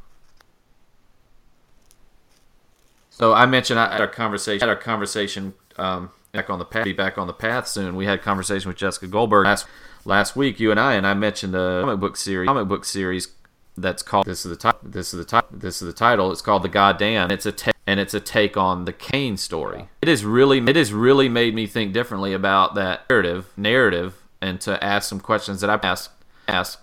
So 3.14 3.32
I 3.32 3.46
mentioned 3.46 3.78
I 3.78 3.92
had 3.92 4.00
our 4.00 4.08
conversation. 4.08 4.60
Had 4.68 4.74
our 4.74 4.80
conversation 4.80 5.54
um, 5.76 6.10
back 6.32 6.50
on 6.50 6.58
the 6.58 6.64
path. 6.64 6.84
Be 6.84 6.92
back 6.92 7.16
on 7.16 7.28
the 7.28 7.32
path 7.32 7.68
soon. 7.68 7.94
We 7.94 8.06
had 8.06 8.18
a 8.18 8.22
conversation 8.22 8.68
with 8.68 8.76
Jessica 8.76 9.06
Goldberg 9.06 9.46
last 9.46 9.66
last 10.04 10.34
week. 10.34 10.58
You 10.58 10.72
and 10.72 10.80
I, 10.80 10.94
and 10.94 11.06
I 11.06 11.14
mentioned 11.14 11.54
the 11.54 11.82
comic 11.82 12.00
book 12.00 12.16
series. 12.16 12.48
Comic 12.48 12.66
book 12.66 12.84
series 12.84 13.28
that's 13.76 14.02
called. 14.02 14.26
This 14.26 14.44
is 14.44 14.50
the 14.50 14.56
title. 14.56 14.80
This 14.82 15.14
is 15.14 15.18
the 15.18 15.24
title. 15.24 15.48
This 15.52 15.80
is 15.80 15.86
the 15.86 15.92
title. 15.92 16.32
It's 16.32 16.42
called 16.42 16.64
the 16.64 16.68
Goddamn. 16.68 17.30
It's 17.30 17.46
a 17.46 17.52
ta- 17.52 17.70
and 17.86 18.00
it's 18.00 18.14
a 18.14 18.20
take 18.20 18.56
on 18.56 18.84
the 18.84 18.92
Cain 18.92 19.36
story. 19.36 19.88
It 20.02 20.08
is 20.08 20.24
really. 20.24 20.58
It 20.58 20.74
has 20.74 20.92
really 20.92 21.28
made 21.28 21.54
me 21.54 21.68
think 21.68 21.92
differently 21.92 22.32
about 22.32 22.74
that 22.74 23.08
narrative. 23.08 23.46
Narrative, 23.56 24.20
and 24.40 24.60
to 24.62 24.82
ask 24.82 25.08
some 25.08 25.20
questions 25.20 25.60
that 25.60 25.70
I've 25.70 25.84
asked 25.84 26.10
asked 26.48 26.80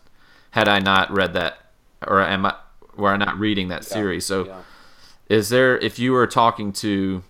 had 0.52 0.70
I 0.70 0.80
not 0.80 1.12
read 1.12 1.34
that, 1.34 1.58
or 2.08 2.22
am 2.22 2.46
I 2.46 2.56
were 2.96 3.10
I 3.10 3.18
not 3.18 3.38
reading 3.38 3.68
that 3.68 3.84
series? 3.84 4.26
So. 4.26 4.46
Yeah. 4.46 4.62
Is 5.32 5.48
there 5.48 5.78
if 5.78 5.98
you 5.98 6.12
were 6.12 6.28
talking 6.28 6.74
to 6.74 7.24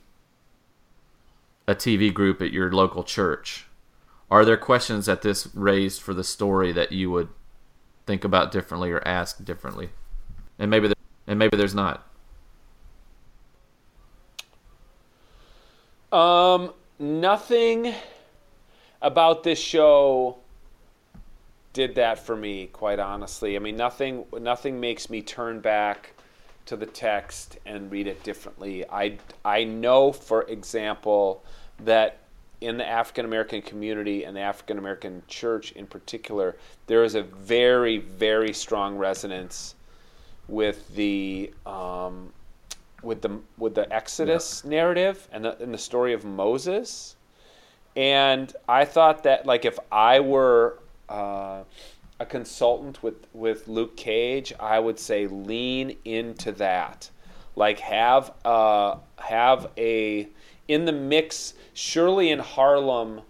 a 1.67 1.75
TV 1.75 2.11
group 2.11 2.41
at 2.41 2.51
your 2.51 2.71
local 2.71 3.03
church, 3.03 3.67
are 4.31 4.43
there 4.43 4.57
questions 4.57 5.05
that 5.05 5.21
this 5.21 5.47
raised 5.53 6.01
for 6.01 6.15
the 6.15 6.23
story 6.23 6.71
that 6.71 6.91
you 6.91 7.11
would 7.11 7.29
think 8.07 8.23
about 8.23 8.51
differently 8.51 8.89
or 8.91 9.07
ask 9.07 9.45
differently? 9.45 9.89
And 10.57 10.71
maybe 10.71 10.87
there, 10.87 10.95
and 11.27 11.37
maybe 11.37 11.55
there's 11.55 11.75
not. 11.75 12.07
Um, 16.11 16.73
nothing 16.97 17.93
about 18.99 19.43
this 19.43 19.59
show 19.59 20.39
did 21.73 21.93
that 21.93 22.17
for 22.17 22.35
me, 22.35 22.65
quite 22.65 22.97
honestly. 22.97 23.55
I 23.55 23.59
mean, 23.59 23.75
nothing 23.75 24.25
nothing 24.39 24.79
makes 24.79 25.07
me 25.07 25.21
turn 25.21 25.59
back 25.59 26.15
to 26.71 26.77
the 26.77 26.86
text 26.86 27.57
and 27.65 27.91
read 27.91 28.07
it 28.07 28.23
differently. 28.23 28.86
I 28.89 29.17
I 29.43 29.65
know, 29.65 30.13
for 30.13 30.43
example, 30.43 31.43
that 31.84 32.19
in 32.62 32.77
the 32.77 32.88
African 32.88 33.25
American 33.25 33.62
community 33.62 34.23
and 34.23 34.38
the 34.38 34.39
African 34.39 34.77
American 34.77 35.21
church 35.27 35.73
in 35.73 35.86
particular, 35.86 36.55
there 36.88 37.03
is 37.03 37.15
a 37.15 37.23
very 37.23 37.97
very 37.97 38.53
strong 38.53 38.95
resonance 38.95 39.75
with 40.47 40.95
the 40.95 41.51
um, 41.65 42.31
with 43.03 43.21
the 43.21 43.41
with 43.57 43.75
the 43.75 43.93
Exodus 43.93 44.63
narrative 44.63 45.27
and 45.34 45.43
the, 45.43 45.62
and 45.62 45.73
the 45.73 45.77
story 45.77 46.13
of 46.13 46.23
Moses. 46.23 47.17
And 47.97 48.55
I 48.69 48.86
thought 48.86 49.23
that 49.23 49.45
like 49.45 49.65
if 49.65 49.77
I 49.91 50.21
were 50.21 50.79
uh, 51.10 51.63
a 52.21 52.25
consultant 52.25 53.01
with 53.01 53.27
with 53.34 53.67
Luke 53.67 53.97
Cage, 53.97 54.53
I 54.60 54.77
would 54.79 54.99
say 54.99 55.25
lean 55.25 55.97
into 56.05 56.51
that. 56.53 57.10
Like 57.55 57.79
have 57.79 58.31
uh, 58.45 58.97
have 59.17 59.71
a 59.77 60.27
in 60.67 60.86
the 60.86 60.91
mix. 60.91 61.55
Surely 61.73 62.29
in 62.29 62.38
Harlem, 62.39 63.21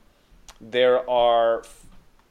there 0.59 1.09
are 1.09 1.63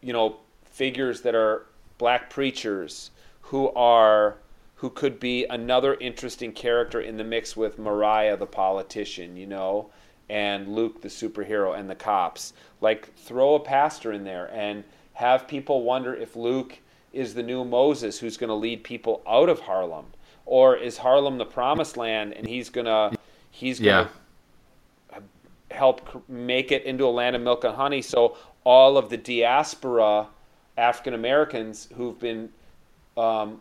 you 0.03 0.13
know 0.13 0.37
figures 0.65 1.23
that 1.23 1.35
are 1.35 1.67
black 1.97 2.29
preachers 2.29 3.11
who 3.41 3.71
are 3.71 4.37
who 4.77 4.91
could 4.91 5.19
be 5.19 5.47
another 5.47 5.95
interesting 5.95 6.53
character 6.53 7.01
in 7.01 7.17
the 7.17 7.25
mix 7.25 7.57
with 7.57 7.79
Mariah 7.79 8.37
the 8.37 8.47
politician, 8.47 9.37
you 9.37 9.47
know, 9.47 9.91
and 10.29 10.69
Luke 10.69 11.01
the 11.01 11.09
superhero 11.09 11.79
and 11.79 11.89
the 11.89 11.95
cops. 11.95 12.53
Like 12.83 13.15
throw 13.17 13.55
a 13.55 13.61
pastor 13.61 14.13
in 14.13 14.25
there 14.25 14.51
and 14.53 14.85
have 15.21 15.47
people 15.47 15.83
wonder 15.83 16.15
if 16.15 16.35
Luke 16.35 16.79
is 17.13 17.35
the 17.35 17.43
new 17.43 17.65
Moses 17.65 18.19
who's 18.19 18.37
going 18.37 18.49
to 18.49 18.55
lead 18.55 18.83
people 18.83 19.23
out 19.29 19.49
of 19.49 19.61
Harlem 19.61 20.07
or 20.47 20.77
is 20.77 20.99
Harlem 20.99 21.39
the 21.39 21.45
promised 21.45 21.97
land 21.97 22.33
and 22.33 22.47
he's 22.47 22.71
going 22.71 22.87
to 22.87 23.17
he's 23.51 23.79
going 23.79 24.07
to 24.07 24.11
Yeah. 25.13 25.21
help 25.71 26.25
make 26.29 26.73
it 26.73 26.85
into 26.85 27.05
a 27.05 27.13
land 27.21 27.37
of 27.37 27.43
milk 27.43 27.65
and 27.65 27.75
honey 27.75 28.03
so 28.03 28.37
all 28.65 28.97
of 28.97 29.09
the 29.11 29.17
diaspora 29.17 30.27
African 30.77 31.15
Americans 31.15 31.89
who've 31.97 32.19
been 32.19 32.49
um, 33.17 33.61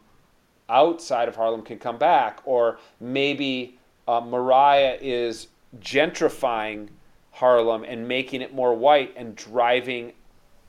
outside 0.69 1.27
of 1.27 1.35
Harlem 1.35 1.63
can 1.63 1.79
come 1.79 1.97
back, 1.97 2.39
or 2.45 2.77
maybe 3.01 3.77
uh, 4.07 4.21
Mariah 4.21 4.97
is 5.01 5.47
gentrifying 5.81 6.87
Harlem 7.31 7.83
and 7.83 8.07
making 8.07 8.41
it 8.41 8.53
more 8.53 8.73
white 8.73 9.13
and 9.17 9.35
driving 9.35 10.13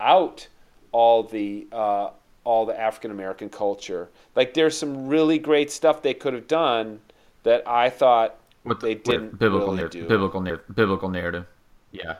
out 0.00 0.48
all 0.92 1.22
the 1.22 1.66
uh, 1.72 2.11
all 2.44 2.66
the 2.66 2.79
African 2.79 3.11
American 3.11 3.48
culture. 3.48 4.09
Like 4.35 4.55
there's 4.55 4.76
some 4.76 5.09
really 5.09 5.38
great 5.38 5.70
stuff 5.70 6.03
they 6.03 6.14
could 6.14 6.35
have 6.35 6.48
done 6.48 7.00
that 7.42 7.66
I 7.66 7.90
thought 7.90 8.37
With 8.64 8.81
they 8.81 8.94
didn't 8.94 9.38
biblical 9.38 9.68
really 9.68 9.76
narrative, 9.79 10.03
do. 10.03 10.09
biblical 10.09 10.40
narrative, 10.40 10.74
biblical 10.74 11.09
narrative. 11.09 11.46
Yeah, 11.92 12.16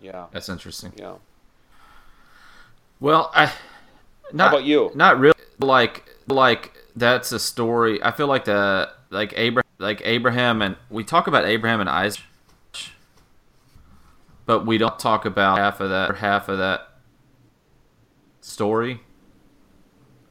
Yeah, 0.00 0.26
that's 0.32 0.48
interesting. 0.48 0.92
yeah. 0.96 1.14
Well, 3.00 3.30
I 3.34 3.52
not 4.32 4.48
about 4.52 4.64
you? 4.64 4.90
Not 4.94 5.18
really. 5.18 5.34
Like 5.58 6.04
like 6.28 6.72
that's 6.96 7.32
a 7.32 7.38
story. 7.38 8.02
I 8.02 8.10
feel 8.12 8.26
like 8.26 8.44
the 8.44 8.90
like 9.10 9.32
Abraham 9.36 9.64
like 9.78 10.02
Abraham 10.04 10.62
and 10.62 10.76
we 10.90 11.04
talk 11.04 11.26
about 11.26 11.44
Abraham 11.44 11.80
and 11.80 11.88
Isaac, 11.88 12.22
but 14.46 14.66
we 14.66 14.78
don't 14.78 14.98
talk 14.98 15.24
about 15.24 15.58
half 15.58 15.80
of 15.80 15.90
that 15.90 16.10
or 16.10 16.14
half 16.14 16.48
of 16.48 16.58
that 16.58 16.88
story. 18.44 19.00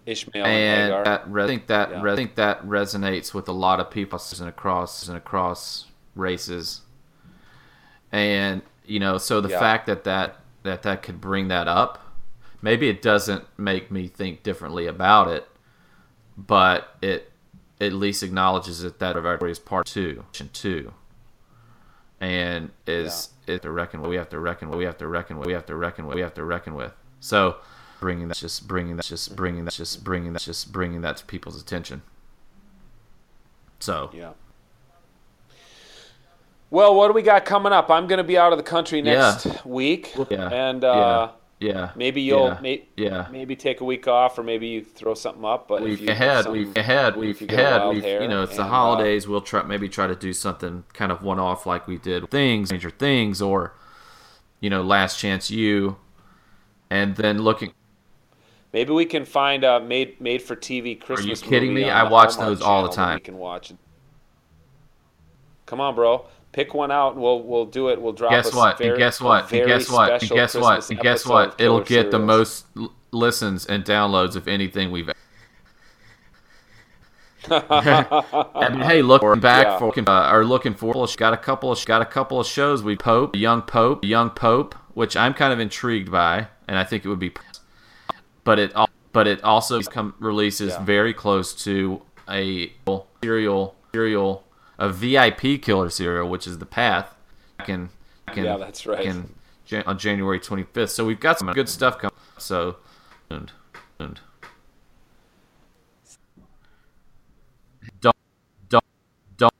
Ishmael 0.05 0.45
and, 0.45 0.93
And 0.93 1.05
that 1.05 1.31
re- 1.31 1.43
I 1.43 1.47
think 1.47 1.67
that 1.67 1.89
Yeah. 1.89 2.01
re- 2.01 2.11
I 2.13 2.15
think 2.15 2.35
that 2.35 2.65
resonates 2.65 3.33
with 3.33 3.47
a 3.47 3.53
lot 3.53 3.79
of 3.79 3.89
people 3.89 4.21
and 4.39 4.47
across 4.49 5.07
and 5.07 5.17
across 5.17 5.85
races. 6.15 6.81
And 8.11 8.61
you 8.85 8.99
know, 8.99 9.17
so 9.17 9.41
the 9.41 9.49
Yeah. 9.49 9.59
fact 9.59 9.87
that 9.87 10.03
that 10.03 10.39
that 10.63 10.83
that 10.83 11.01
could 11.03 11.19
bring 11.21 11.47
that 11.47 11.67
up, 11.67 11.99
maybe 12.61 12.87
it 12.89 13.01
doesn't 13.01 13.45
make 13.57 13.89
me 13.91 14.07
think 14.07 14.43
differently 14.43 14.87
about 14.87 15.29
it, 15.29 15.47
but 16.37 16.95
it 17.01 17.31
at 17.81 17.93
least 17.93 18.21
acknowledges 18.23 18.81
that 18.81 18.99
that 18.99 19.15
of 19.17 19.25
our 19.25 19.37
is 19.47 19.59
part 19.59 19.85
two, 19.87 20.25
two, 20.53 20.93
and 22.21 22.71
is 22.85 23.29
it 23.47 23.61
to 23.61 23.71
reckon 23.71 24.01
what 24.01 24.09
we 24.09 24.15
have 24.17 24.29
to 24.29 24.39
reckon 24.39 24.69
with 24.69 24.77
we 24.77 24.85
have 24.85 24.97
to 24.97 25.07
reckon 25.07 25.37
with 25.37 25.47
we 25.47 25.53
have 25.53 25.65
to 25.65 25.75
reckon 25.75 26.05
with 26.05 26.15
we 26.15 26.21
have 26.21 26.33
to 26.33 26.43
reckon 26.43 26.75
with. 26.75 26.93
So 27.19 27.57
bringing 28.03 28.27
that 28.27 28.35
just 28.35 28.67
bringing 28.67 28.97
that 28.97 29.05
just 29.05 29.33
bringing 29.33 29.63
that 29.63 29.73
just 29.73 30.03
bringing 30.03 30.33
that 30.33 30.41
just 30.41 30.73
bringing 30.73 30.99
that 30.99 31.15
to 31.15 31.23
people's 31.25 31.61
attention. 31.61 32.01
So 33.79 34.09
Yeah. 34.13 34.33
Well, 36.69 36.95
what 36.95 37.07
do 37.07 37.13
we 37.13 37.21
got 37.21 37.45
coming 37.45 37.71
up? 37.71 37.89
I'm 37.89 38.07
going 38.07 38.17
to 38.17 38.23
be 38.25 38.37
out 38.37 38.51
of 38.51 38.57
the 38.57 38.63
country 38.63 39.01
next 39.01 39.63
week, 39.63 40.13
Yeah. 40.29 40.49
and 40.49 40.83
uh, 40.83 41.29
yeah, 41.59 41.91
maybe 41.95 42.21
you'll 42.21 42.47
yeah, 42.47 42.59
may, 42.61 42.85
yeah. 42.97 43.27
maybe 43.31 43.55
take 43.55 43.79
a 43.79 43.85
week 43.85 44.05
off, 44.05 44.37
or 44.37 44.43
maybe 44.43 44.67
you 44.67 44.83
throw 44.83 45.13
something 45.13 45.45
up. 45.45 45.69
But 45.69 45.83
We've 45.83 46.01
you 46.01 46.09
ahead, 46.09 46.47
we've 46.47 46.75
ahead, 46.75 47.15
we've 47.15 47.41
ahead. 47.41 47.87
We've 47.87 48.03
you 48.03 48.27
know 48.27 48.43
it's 48.43 48.57
the 48.57 48.63
and, 48.63 48.71
uh, 48.71 48.75
holidays. 48.75 49.29
we'll 49.29 49.39
try 49.41 49.63
maybe 49.63 49.87
try 49.87 50.07
to 50.07 50.15
do 50.15 50.33
something 50.33 50.83
kind 50.93 51.11
of 51.11 51.21
one 51.23 51.39
off 51.39 51.65
like 51.65 51.87
we 51.87 51.97
did 51.97 52.29
things, 52.29 52.69
major 52.71 52.89
Things, 52.89 53.41
or 53.41 53.75
you 54.59 54.69
know 54.69 54.81
Last 54.81 55.19
Chance 55.19 55.51
U, 55.51 55.95
and 56.89 57.15
then 57.15 57.37
looking. 57.43 57.73
Maybe 58.73 58.91
we 58.91 59.05
can 59.05 59.23
find 59.25 59.63
a 59.63 59.79
made 59.79 60.19
made 60.19 60.41
for 60.41 60.55
TV 60.55 60.99
Christmas. 60.99 61.41
Are 61.41 61.45
you 61.45 61.49
kidding 61.49 61.73
me? 61.73 61.89
I 61.89 62.03
watch 62.09 62.35
Hallmark 62.35 62.59
those 62.59 62.61
all 62.61 62.83
the 62.83 62.89
time. 62.89 63.15
We 63.15 63.21
can 63.21 63.37
watch. 63.37 63.71
it. 63.71 63.77
Come 65.65 65.79
on, 65.79 65.95
bro. 65.95 66.25
Pick 66.51 66.73
one 66.73 66.91
out, 66.91 67.13
and 67.13 67.21
we'll 67.21 67.41
we'll 67.41 67.65
do 67.65 67.89
it. 67.89 68.01
We'll 68.01 68.13
drop. 68.13 68.31
Guess 68.31 68.53
a 68.53 68.55
what? 68.55 68.77
Very, 68.77 68.91
And 68.91 68.97
guess 68.99 69.19
what? 69.19 69.51
And 69.51 69.65
guess 69.67 69.89
what? 69.89 70.21
And 70.21 70.29
guess 70.31 70.55
what? 70.55 70.89
And 70.89 70.99
guess 70.99 71.25
what? 71.25 71.55
It'll 71.59 71.81
get 71.81 72.11
the 72.11 72.19
most 72.19 72.65
l- 72.77 72.93
listens 73.11 73.65
and 73.65 73.83
downloads 73.83 74.35
of 74.35 74.47
anything 74.47 74.91
we've. 74.91 75.09
I 77.51 78.69
mean, 78.71 78.81
hey, 78.81 79.01
look 79.01 79.21
we're 79.21 79.35
back 79.35 79.65
Yeah. 79.65 79.77
for 79.79 79.93
uh, 79.99 80.11
are 80.11 80.45
looking 80.45 80.75
for. 80.75 80.93
Got 81.17 81.33
a 81.33 81.37
couple 81.37 81.71
of 81.71 81.85
got 81.85 82.01
a 82.01 82.05
couple 82.05 82.39
of 82.39 82.47
shows. 82.47 82.83
We 82.83 82.95
Pope, 82.95 83.35
young 83.35 83.63
Pope, 83.63 84.05
young 84.05 84.29
Pope, 84.29 84.75
which 84.93 85.17
I'm 85.17 85.33
kind 85.33 85.51
of 85.51 85.59
intrigued 85.59 86.11
by, 86.11 86.47
and 86.67 86.77
I 86.77 86.83
think 86.83 87.03
it 87.03 87.09
would 87.09 87.19
be. 87.19 87.31
But 88.43 88.59
it 88.59 88.73
but 89.11 89.27
it 89.27 89.43
also 89.43 89.81
come 89.81 90.15
releases 90.19 90.73
Yeah. 90.73 90.83
very 90.83 91.13
close 91.13 91.53
to 91.63 92.01
a 92.29 92.73
serial 93.23 93.75
serial 93.93 94.43
a 94.79 94.89
VIP 94.89 95.57
killer 95.61 95.89
serial, 95.89 96.27
which 96.29 96.47
is 96.47 96.57
the 96.57 96.65
Path. 96.65 97.13
Back 97.57 97.69
in- 97.69 97.89
Yeah, 98.35 98.57
that's 98.57 98.85
right. 98.87 99.05
Jan- 99.65 99.83
on 99.85 99.97
January 99.97 100.39
25th. 100.39 100.89
So 100.89 101.05
we've 101.05 101.19
got 101.19 101.37
some 101.39 101.51
good 101.53 101.69
stuff 101.69 101.99
coming. 101.99 102.13
So, 102.37 102.77
and, 103.29 103.51
and 103.99 104.19
don't, 108.01 108.15
don't, 108.69 108.83
don't, 109.37 109.53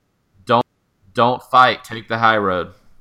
don't, 0.46 0.66
don't 1.14 1.44
fight. 1.44 1.84
Take 1.84 2.08
the 2.08 2.18
high 2.18 2.38
road. 2.38 2.74